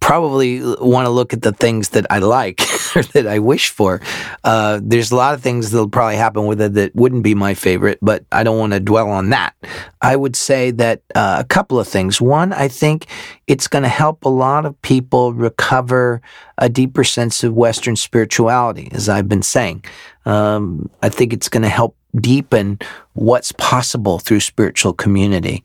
[0.04, 2.60] probably want to look at the things that I like
[2.96, 4.02] or that I wish for.
[4.44, 7.54] Uh, there's a lot of things that'll probably happen with it that wouldn't be my
[7.54, 9.56] favorite, but I don't want to dwell on that.
[10.02, 12.20] I would say that uh, a couple of things.
[12.20, 13.08] One, I think
[13.48, 16.22] it's going to help a lot of people recover
[16.58, 19.86] a deeper sense of Western spirituality, as I've been saying.
[20.26, 22.80] Um, I think it's going to help deepen
[23.14, 25.64] what's possible through spiritual community.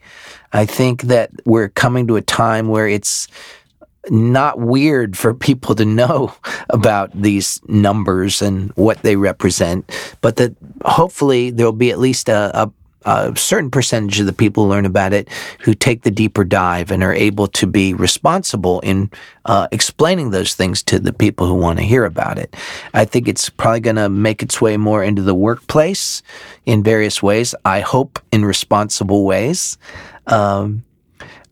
[0.53, 3.29] I think that we're coming to a time where it's
[4.11, 6.33] not weird for people to know
[6.71, 9.91] about these numbers and what they represent,
[10.21, 12.73] but that hopefully there'll be at least a, a,
[13.05, 15.29] a, certain percentage of the people learn about it
[15.61, 19.11] who take the deeper dive and are able to be responsible in
[19.45, 22.57] uh, explaining those things to the people who want to hear about it.
[22.95, 26.23] I think it's probably going to make its way more into the workplace
[26.67, 27.55] in various ways.
[27.65, 29.79] I hope in responsible ways.
[30.27, 30.85] Um,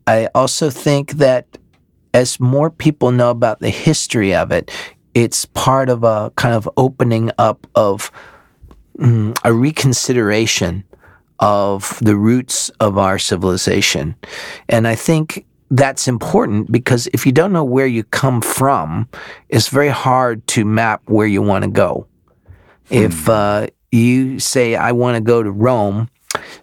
[0.06, 1.58] I also think that
[2.14, 4.70] as more people know about the history of it,
[5.14, 8.10] it's part of a kind of opening up of
[8.98, 10.84] mm, a reconsideration
[11.38, 14.14] of the roots of our civilization.
[14.68, 19.08] And I think that's important because if you don't know where you come from,
[19.48, 22.06] it's very hard to map where you want to go.
[22.88, 22.94] Hmm.
[22.94, 26.08] If uh, you say, I want to go to Rome,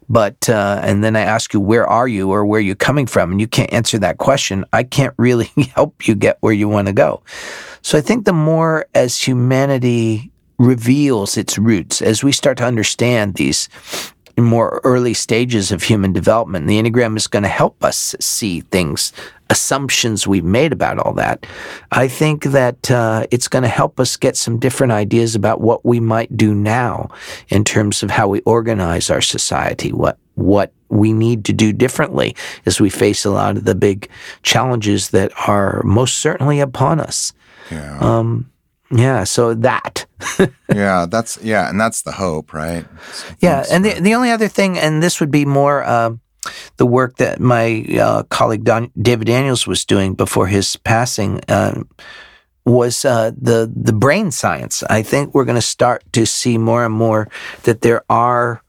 [0.07, 3.07] but uh, and then I ask you where are you or where are you coming
[3.07, 4.65] from, and you can't answer that question.
[4.71, 7.23] I can't really help you get where you want to go.
[7.81, 13.35] So I think the more as humanity reveals its roots, as we start to understand
[13.35, 13.67] these
[14.37, 19.13] more early stages of human development, the Enneagram is going to help us see things,
[19.49, 21.45] assumptions we've made about all that.
[21.91, 25.85] I think that uh, it's going to help us get some different ideas about what
[25.85, 27.09] we might do now
[27.49, 32.35] in terms of how we organize our society, what what we need to do differently
[32.65, 34.09] as we face a lot of the big
[34.41, 37.33] challenges that are most certainly upon us.
[37.69, 37.99] Yeah.
[37.99, 38.49] Um,
[38.93, 40.05] yeah, so that.
[40.73, 42.85] yeah, that's yeah, and that's the hope, right?
[43.39, 46.15] Yeah, and the the only other thing, and this would be more uh,
[46.77, 51.41] the work that my uh, colleague Don, David Daniels was doing before his passing.
[51.47, 51.83] Uh,
[52.65, 54.83] was uh, the the brain science.
[54.89, 57.29] I think we're going to start to see more and more
[57.63, 58.62] that there are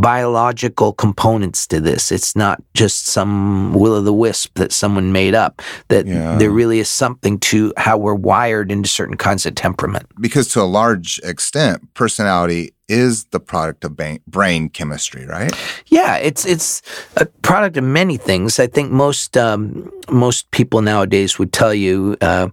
[0.00, 2.12] biological components to this.
[2.12, 6.36] It's not just some will o' the wisp that someone made up, that yeah.
[6.36, 10.06] there really is something to how we're wired into certain kinds of temperament.
[10.20, 15.52] Because to a large extent, personality is the product of brain chemistry, right?
[15.86, 16.82] Yeah, it's it's
[17.16, 18.60] a product of many things.
[18.60, 22.16] I think most um, most people nowadays would tell you.
[22.20, 22.48] Uh,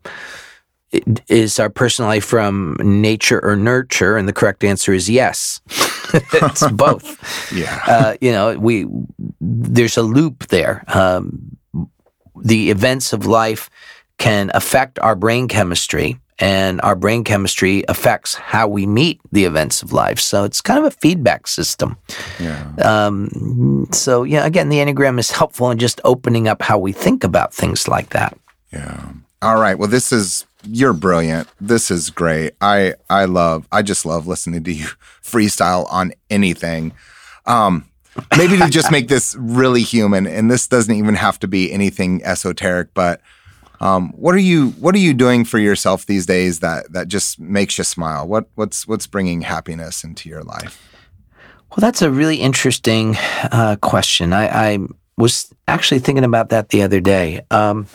[1.28, 4.16] is our personality from nature or nurture?
[4.16, 5.60] And the correct answer is yes.
[6.34, 7.52] it's both.
[7.54, 7.84] yeah.
[7.88, 8.86] Uh, you know, we
[9.42, 10.84] there's a loop there.
[10.88, 11.58] Um,
[12.42, 13.70] the events of life
[14.18, 19.82] can affect our brain chemistry, and our brain chemistry affects how we meet the events
[19.82, 20.20] of life.
[20.20, 21.98] So it's kind of a feedback system.
[22.40, 22.74] Yeah.
[22.82, 27.24] Um, so yeah, again, the enneagram is helpful in just opening up how we think
[27.24, 28.38] about things like that.
[28.72, 29.10] Yeah.
[29.42, 29.78] All right.
[29.78, 31.48] Well, this is you're brilliant.
[31.60, 32.54] This is great.
[32.62, 34.86] I I love I just love listening to you
[35.24, 36.94] freestyle on anything.
[37.46, 37.90] Um
[38.38, 42.24] maybe to just make this really human and this doesn't even have to be anything
[42.24, 43.22] esoteric, but
[43.84, 47.38] um, what are you what are you doing for yourself these days that that just
[47.38, 48.26] makes you smile?
[48.26, 50.82] What what's what's bringing happiness into your life?
[51.70, 53.18] Well, that's a really interesting
[53.52, 54.32] uh, question.
[54.32, 54.80] I, I,
[55.18, 57.42] was actually thinking about that the other day.
[57.52, 57.88] Um,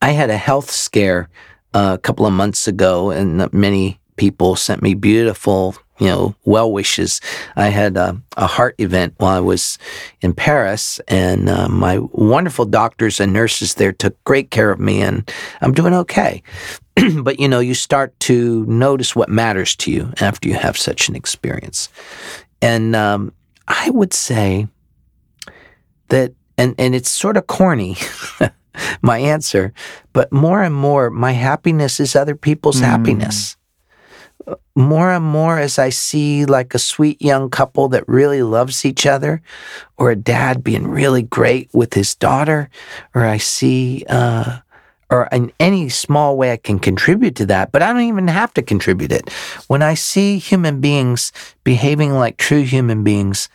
[0.00, 1.28] I had a health scare
[1.74, 7.20] a couple of months ago, and many people sent me beautiful, you know, well wishes.
[7.56, 9.78] I had a, a, heart event while I was
[10.20, 15.00] in Paris, and uh, my wonderful doctors and nurses there took great care of me,
[15.00, 15.30] and
[15.60, 16.42] I'm doing okay.
[17.22, 21.08] but you know, you start to notice what matters to you after you have such
[21.08, 21.88] an experience,
[22.60, 23.32] and um,
[23.66, 24.68] I would say
[26.08, 27.96] that, and and it's sort of corny.
[29.02, 29.72] my answer.
[30.12, 32.84] But more and more, my happiness is other people's mm.
[32.84, 33.56] happiness.
[34.74, 39.04] More and more, as I see like a sweet young couple that really loves each
[39.04, 39.42] other,
[39.98, 42.70] or a dad being really great with his daughter,
[43.14, 44.60] or I see uh,
[45.10, 48.52] or in any small way I can contribute to that, but I don't even have
[48.54, 49.30] to contribute it.
[49.66, 51.32] When I see human beings
[51.64, 53.48] behaving like true human beings,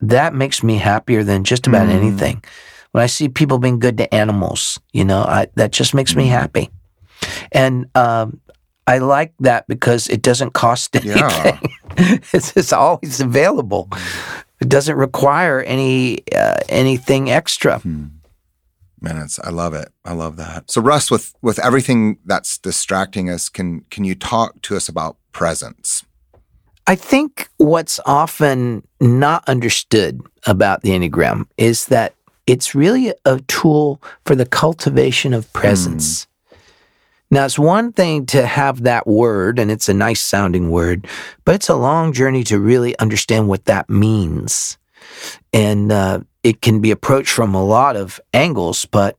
[0.00, 1.92] that makes me happier than just about mm.
[1.92, 2.42] anything.
[2.92, 6.26] When I see people being good to animals, you know, I, that just makes me
[6.26, 6.30] mm.
[6.30, 6.70] happy.
[7.52, 8.40] And um,
[8.86, 11.18] I like that because it doesn't cost anything.
[11.18, 11.58] Yeah.
[12.32, 13.88] it's, it's, always available.
[14.60, 17.78] It doesn't require any uh, anything extra.
[17.78, 18.06] Hmm.
[19.00, 19.38] Minutes.
[19.42, 19.88] I love it.
[20.04, 20.70] I love that.
[20.70, 25.16] So Russ, with with everything that's distracting us, can can you talk to us about
[25.32, 26.04] presence?
[26.86, 32.14] I think what's often not understood about the Enneagram is that
[32.46, 36.24] it's really a tool for the cultivation of presence.
[36.24, 36.26] Mm.
[37.28, 41.08] Now, it's one thing to have that word, and it's a nice sounding word,
[41.44, 44.78] but it's a long journey to really understand what that means.
[45.52, 49.16] And uh, it can be approached from a lot of angles, but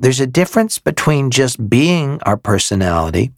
[0.00, 3.32] there's a difference between just being our personality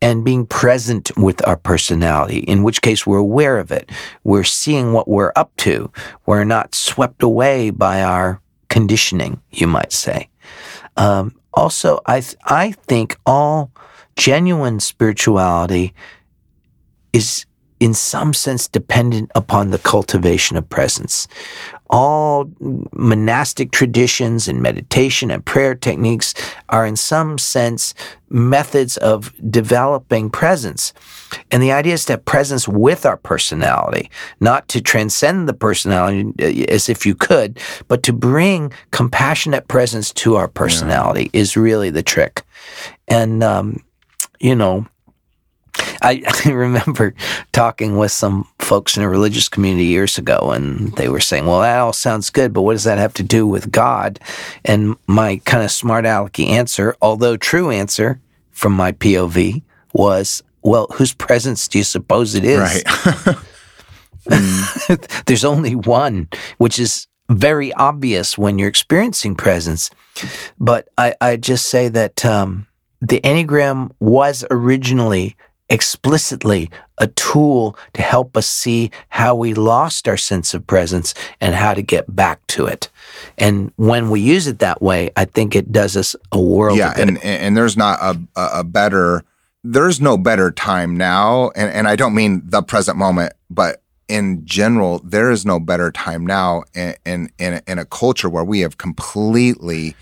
[0.00, 3.90] and being present with our personality, in which case we're aware of it.
[4.24, 5.90] We're seeing what we're up to.
[6.26, 8.41] We're not swept away by our
[8.72, 10.30] conditioning, you might say.
[10.96, 13.70] Um, also, I, th- I think all
[14.16, 15.92] genuine spirituality
[17.12, 17.44] is
[17.80, 21.28] in some sense dependent upon the cultivation of presence.
[21.90, 22.50] All
[22.94, 26.32] monastic traditions and meditation and prayer techniques
[26.70, 27.92] are in some sense
[28.30, 30.94] methods of developing presence.
[31.50, 34.10] And the idea is to have presence with our personality,
[34.40, 40.12] not to transcend the personality uh, as if you could, but to bring compassionate presence
[40.14, 41.40] to our personality yeah.
[41.40, 42.42] is really the trick.
[43.08, 43.82] And, um,
[44.40, 44.86] you know,
[46.02, 47.14] I, I, remember
[47.52, 51.60] talking with some folks in a religious community years ago, and they were saying, Well,
[51.60, 54.20] that all sounds good, but what does that have to do with God?
[54.64, 60.86] And my kind of smart alecky answer, although true answer from my POV, was, Well,
[60.92, 62.58] whose presence do you suppose it is?
[62.58, 63.36] Right.
[65.26, 66.28] There's only one,
[66.58, 69.90] which is very obvious when you're experiencing presence.
[70.58, 72.66] But I, I just say that um,
[73.00, 75.36] the Enneagram was originally
[75.68, 81.54] explicitly a tool to help us see how we lost our sense of presence and
[81.54, 82.90] how to get back to it.
[83.38, 86.76] And when we use it that way, I think it does us a world.
[86.76, 89.24] Yeah, and and there's not a a better
[89.64, 94.44] there's no better time now, and and I don't mean the present moment, but in
[94.44, 98.60] general, there is no better time now in in in, in a culture where we
[98.60, 99.94] have completely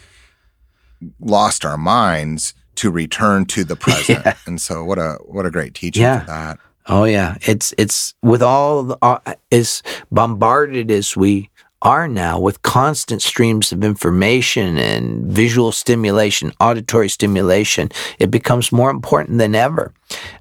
[1.21, 4.25] lost our minds to return to the present.
[4.25, 4.37] Yeah.
[4.47, 6.21] And so what a what a great teaching yeah.
[6.21, 6.59] for that.
[6.87, 9.19] Oh yeah, it's it's with all the, uh,
[9.53, 11.50] as bombarded as we
[11.83, 18.91] are now with constant streams of information and visual stimulation, auditory stimulation, it becomes more
[18.91, 19.93] important than ever.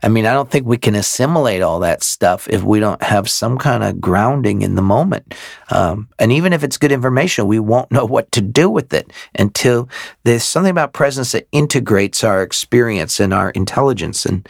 [0.03, 3.29] I mean, I don't think we can assimilate all that stuff if we don't have
[3.29, 5.33] some kind of grounding in the moment.
[5.69, 9.11] Um, and even if it's good information, we won't know what to do with it
[9.37, 9.87] until
[10.23, 14.25] there's something about presence that integrates our experience and our intelligence.
[14.25, 14.47] And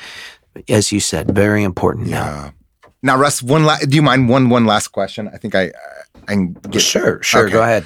[0.68, 2.24] as you said, very important yeah.
[2.24, 2.54] now.
[3.02, 5.30] Now, Russ, one la- do you mind one one last question?
[5.34, 5.72] I think I
[6.28, 7.54] I can get sure sure okay.
[7.54, 7.86] go ahead.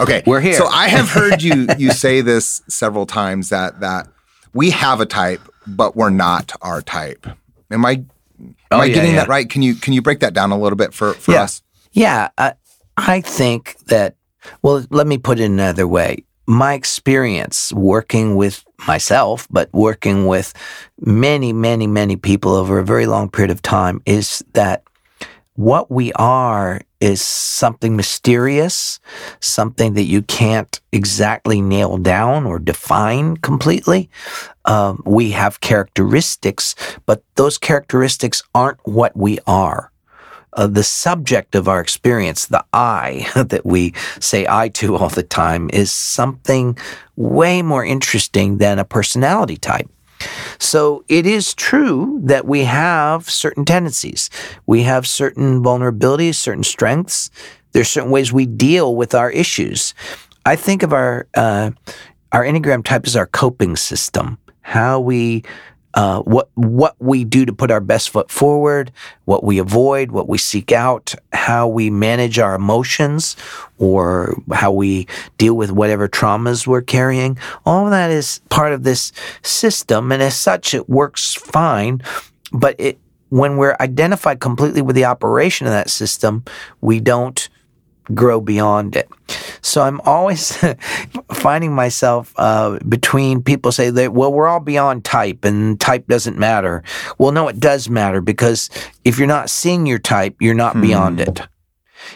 [0.00, 0.54] Okay, we're here.
[0.54, 4.08] So I have heard you you say this several times that that
[4.54, 7.26] we have a type, but we're not our type.
[7.70, 9.20] Am I am oh, I yeah, getting yeah.
[9.20, 9.48] that right?
[9.48, 11.42] Can you can you break that down a little bit for for yeah.
[11.42, 11.62] us?
[11.92, 12.54] Yeah, I,
[12.96, 14.16] I think that.
[14.62, 20.52] Well, let me put it another way my experience working with myself, but working with
[21.00, 24.82] many, many, many people over a very long period of time is that
[25.54, 29.00] what we are is something mysterious,
[29.40, 34.10] something that you can't exactly nail down or define completely.
[34.66, 36.74] Um, we have characteristics,
[37.06, 39.90] but those characteristics aren't what we are
[40.56, 45.22] uh, the subject of our experience, the I that we say I to all the
[45.22, 46.76] time, is something
[47.14, 49.88] way more interesting than a personality type.
[50.58, 54.30] So it is true that we have certain tendencies.
[54.66, 57.30] We have certain vulnerabilities, certain strengths.
[57.72, 59.94] There's certain ways we deal with our issues.
[60.46, 61.72] I think of our uh,
[62.32, 65.44] our Enneagram type as our coping system, how we
[65.96, 68.92] uh, what what we do to put our best foot forward,
[69.24, 73.34] what we avoid, what we seek out, how we manage our emotions,
[73.78, 75.06] or how we
[75.38, 77.38] deal with whatever traumas we're carrying.
[77.64, 79.10] All that is part of this
[79.40, 82.02] system, and as such, it works fine.
[82.52, 82.98] But it
[83.30, 86.44] when we're identified completely with the operation of that system,
[86.82, 87.48] we don't
[88.14, 89.08] grow beyond it.
[89.62, 90.56] So I'm always
[91.32, 96.38] finding myself uh, between people say that, well, we're all beyond type and type doesn't
[96.38, 96.82] matter.
[97.18, 98.70] Well, no, it does matter because
[99.04, 100.82] if you're not seeing your type, you're not hmm.
[100.82, 101.40] beyond it.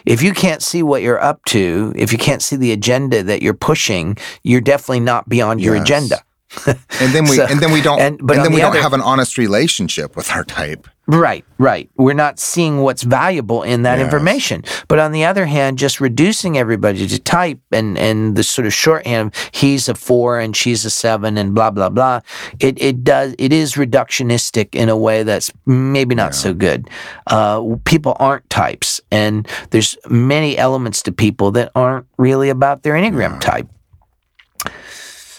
[0.05, 3.41] If you can't see what you're up to, if you can't see the agenda that
[3.41, 5.65] you're pushing, you're definitely not beyond yes.
[5.65, 6.23] your agenda.
[6.67, 8.83] And then we so, and then we don't and, and then the we other, don't
[8.83, 10.87] have an honest relationship with our type.
[11.07, 11.89] Right, right.
[11.97, 14.05] We're not seeing what's valuable in that yes.
[14.05, 14.63] information.
[14.87, 18.73] But on the other hand, just reducing everybody to type and, and the sort of
[18.73, 22.21] shorthand, he's a four and she's a seven and blah, blah, blah.
[22.61, 26.37] It, it does, it is reductionistic in a way that's maybe not yeah.
[26.37, 26.89] so good.
[27.27, 32.93] Uh, people aren't types and there's many elements to people that aren't really about their
[32.93, 33.39] Enneagram yeah.
[33.39, 33.67] type.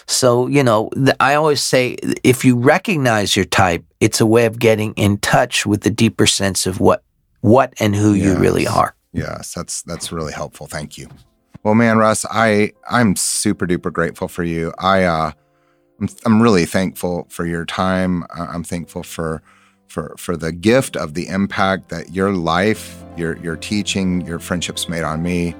[0.05, 0.89] So, you know,
[1.19, 5.65] I always say if you recognize your type, it's a way of getting in touch
[5.65, 7.03] with the deeper sense of what
[7.41, 8.25] what and who yes.
[8.25, 8.95] you really are.
[9.11, 10.67] Yes, that's that's really helpful.
[10.67, 11.07] Thank you.
[11.63, 14.73] Well, man, Russ, I I'm super duper grateful for you.
[14.79, 15.31] I uh
[16.01, 18.25] I'm I'm really thankful for your time.
[18.33, 19.41] I'm thankful for
[19.87, 24.89] for for the gift of the impact that your life, your your teaching, your friendships
[24.89, 25.55] made on me.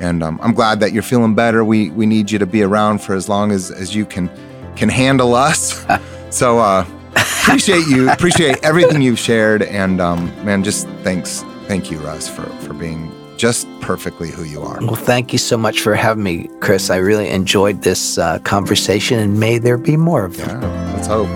[0.00, 1.64] And um, I'm glad that you're feeling better.
[1.64, 4.30] We we need you to be around for as long as as you can
[4.74, 5.84] can handle us.
[6.30, 11.98] so uh, appreciate you, appreciate everything you've shared, and um, man, just thanks, thank you,
[11.98, 14.78] Russ, for for being just perfectly who you are.
[14.80, 16.90] Well, thank you so much for having me, Chris.
[16.90, 20.62] I really enjoyed this uh, conversation, and may there be more of them.
[20.62, 21.28] Yeah, let's hope.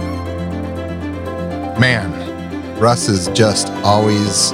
[1.78, 4.52] Man, Russ is just always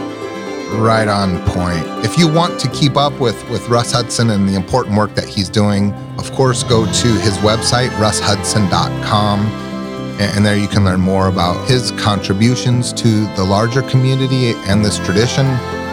[0.78, 1.84] right on point.
[2.04, 5.28] If you want to keep up with, with Russ Hudson and the important work that
[5.28, 9.40] he's doing, of course, go to his website, russhudson.com.
[10.20, 14.98] And there you can learn more about his contributions to the larger community and this
[14.98, 15.46] tradition.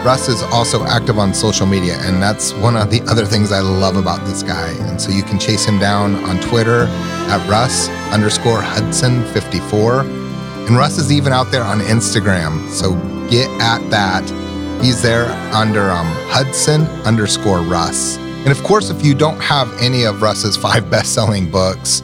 [0.04, 3.60] Russ is also active on social media, and that's one of the other things I
[3.60, 4.70] love about this guy.
[4.88, 6.84] And so you can chase him down on Twitter
[7.30, 10.02] at Russ underscore Hudson 54.
[10.02, 12.68] And Russ is even out there on Instagram.
[12.68, 12.94] So
[13.28, 14.30] get at that
[14.80, 18.16] He's there under um, Hudson underscore Russ.
[18.16, 22.02] And of course, if you don't have any of Russ's five best selling books,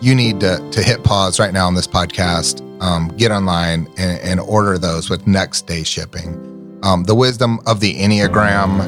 [0.00, 4.20] you need to, to hit pause right now on this podcast, um, get online and,
[4.20, 6.78] and, order those with next day shipping.
[6.82, 8.80] Um, the wisdom of the Enneagram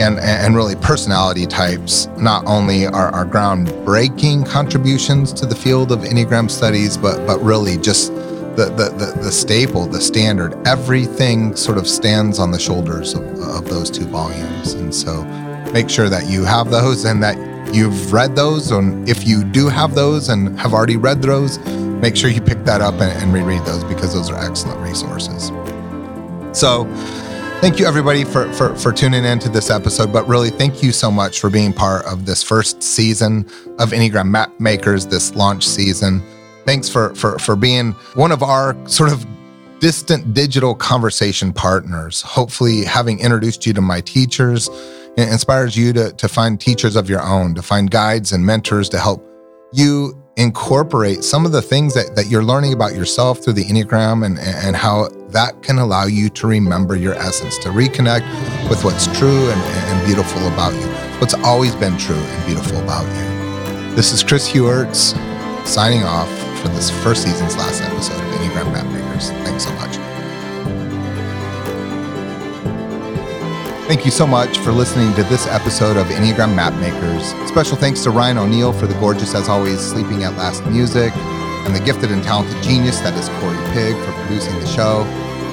[0.00, 6.00] and, and really personality types not only are, are groundbreaking contributions to the field of
[6.00, 8.12] Enneagram studies, but, but really just
[8.56, 13.22] the, the, the, the, staple, the standard, everything sort of stands on the shoulders of,
[13.40, 14.74] of those two volumes.
[14.74, 15.24] And so
[15.72, 17.36] make sure that you have those and that
[17.74, 18.70] you've read those.
[18.70, 21.58] And if you do have those and have already read those,
[22.00, 25.48] make sure you pick that up and, and reread those because those are excellent resources.
[26.56, 26.84] So,
[27.60, 30.12] thank you everybody for, for, for tuning in to this episode.
[30.12, 33.46] But really, thank you so much for being part of this first season
[33.78, 36.22] of Enneagram Map Makers, this launch season.
[36.66, 39.26] Thanks for for for being one of our sort of
[39.80, 42.22] distant digital conversation partners.
[42.22, 44.68] Hopefully, having introduced you to my teachers
[45.16, 48.98] inspires you to, to find teachers of your own, to find guides and mentors to
[48.98, 49.24] help
[49.72, 54.26] you incorporate some of the things that, that you're learning about yourself through the Enneagram
[54.26, 59.06] and, and how that can allow you to remember your essence, to reconnect with what's
[59.18, 60.86] true and, and beautiful about you,
[61.20, 63.94] what's always been true and beautiful about you.
[63.94, 65.14] This is Chris Heuertz
[65.66, 66.28] signing off
[66.64, 69.28] for this first season's last episode of Enneagram Mapmakers.
[69.44, 69.96] Thanks so much.
[73.86, 77.48] Thank you so much for listening to this episode of Enneagram Mapmakers.
[77.48, 81.76] Special thanks to Ryan O'Neill for the gorgeous, as always, Sleeping at Last music, and
[81.76, 85.02] the gifted and talented genius that is Corey Pig for producing the show.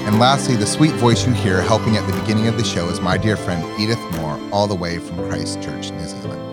[0.07, 3.01] And lastly, the sweet voice you hear helping at the beginning of the show is
[3.01, 6.50] my dear friend Edith Moore, all the way from Christchurch, New Zealand.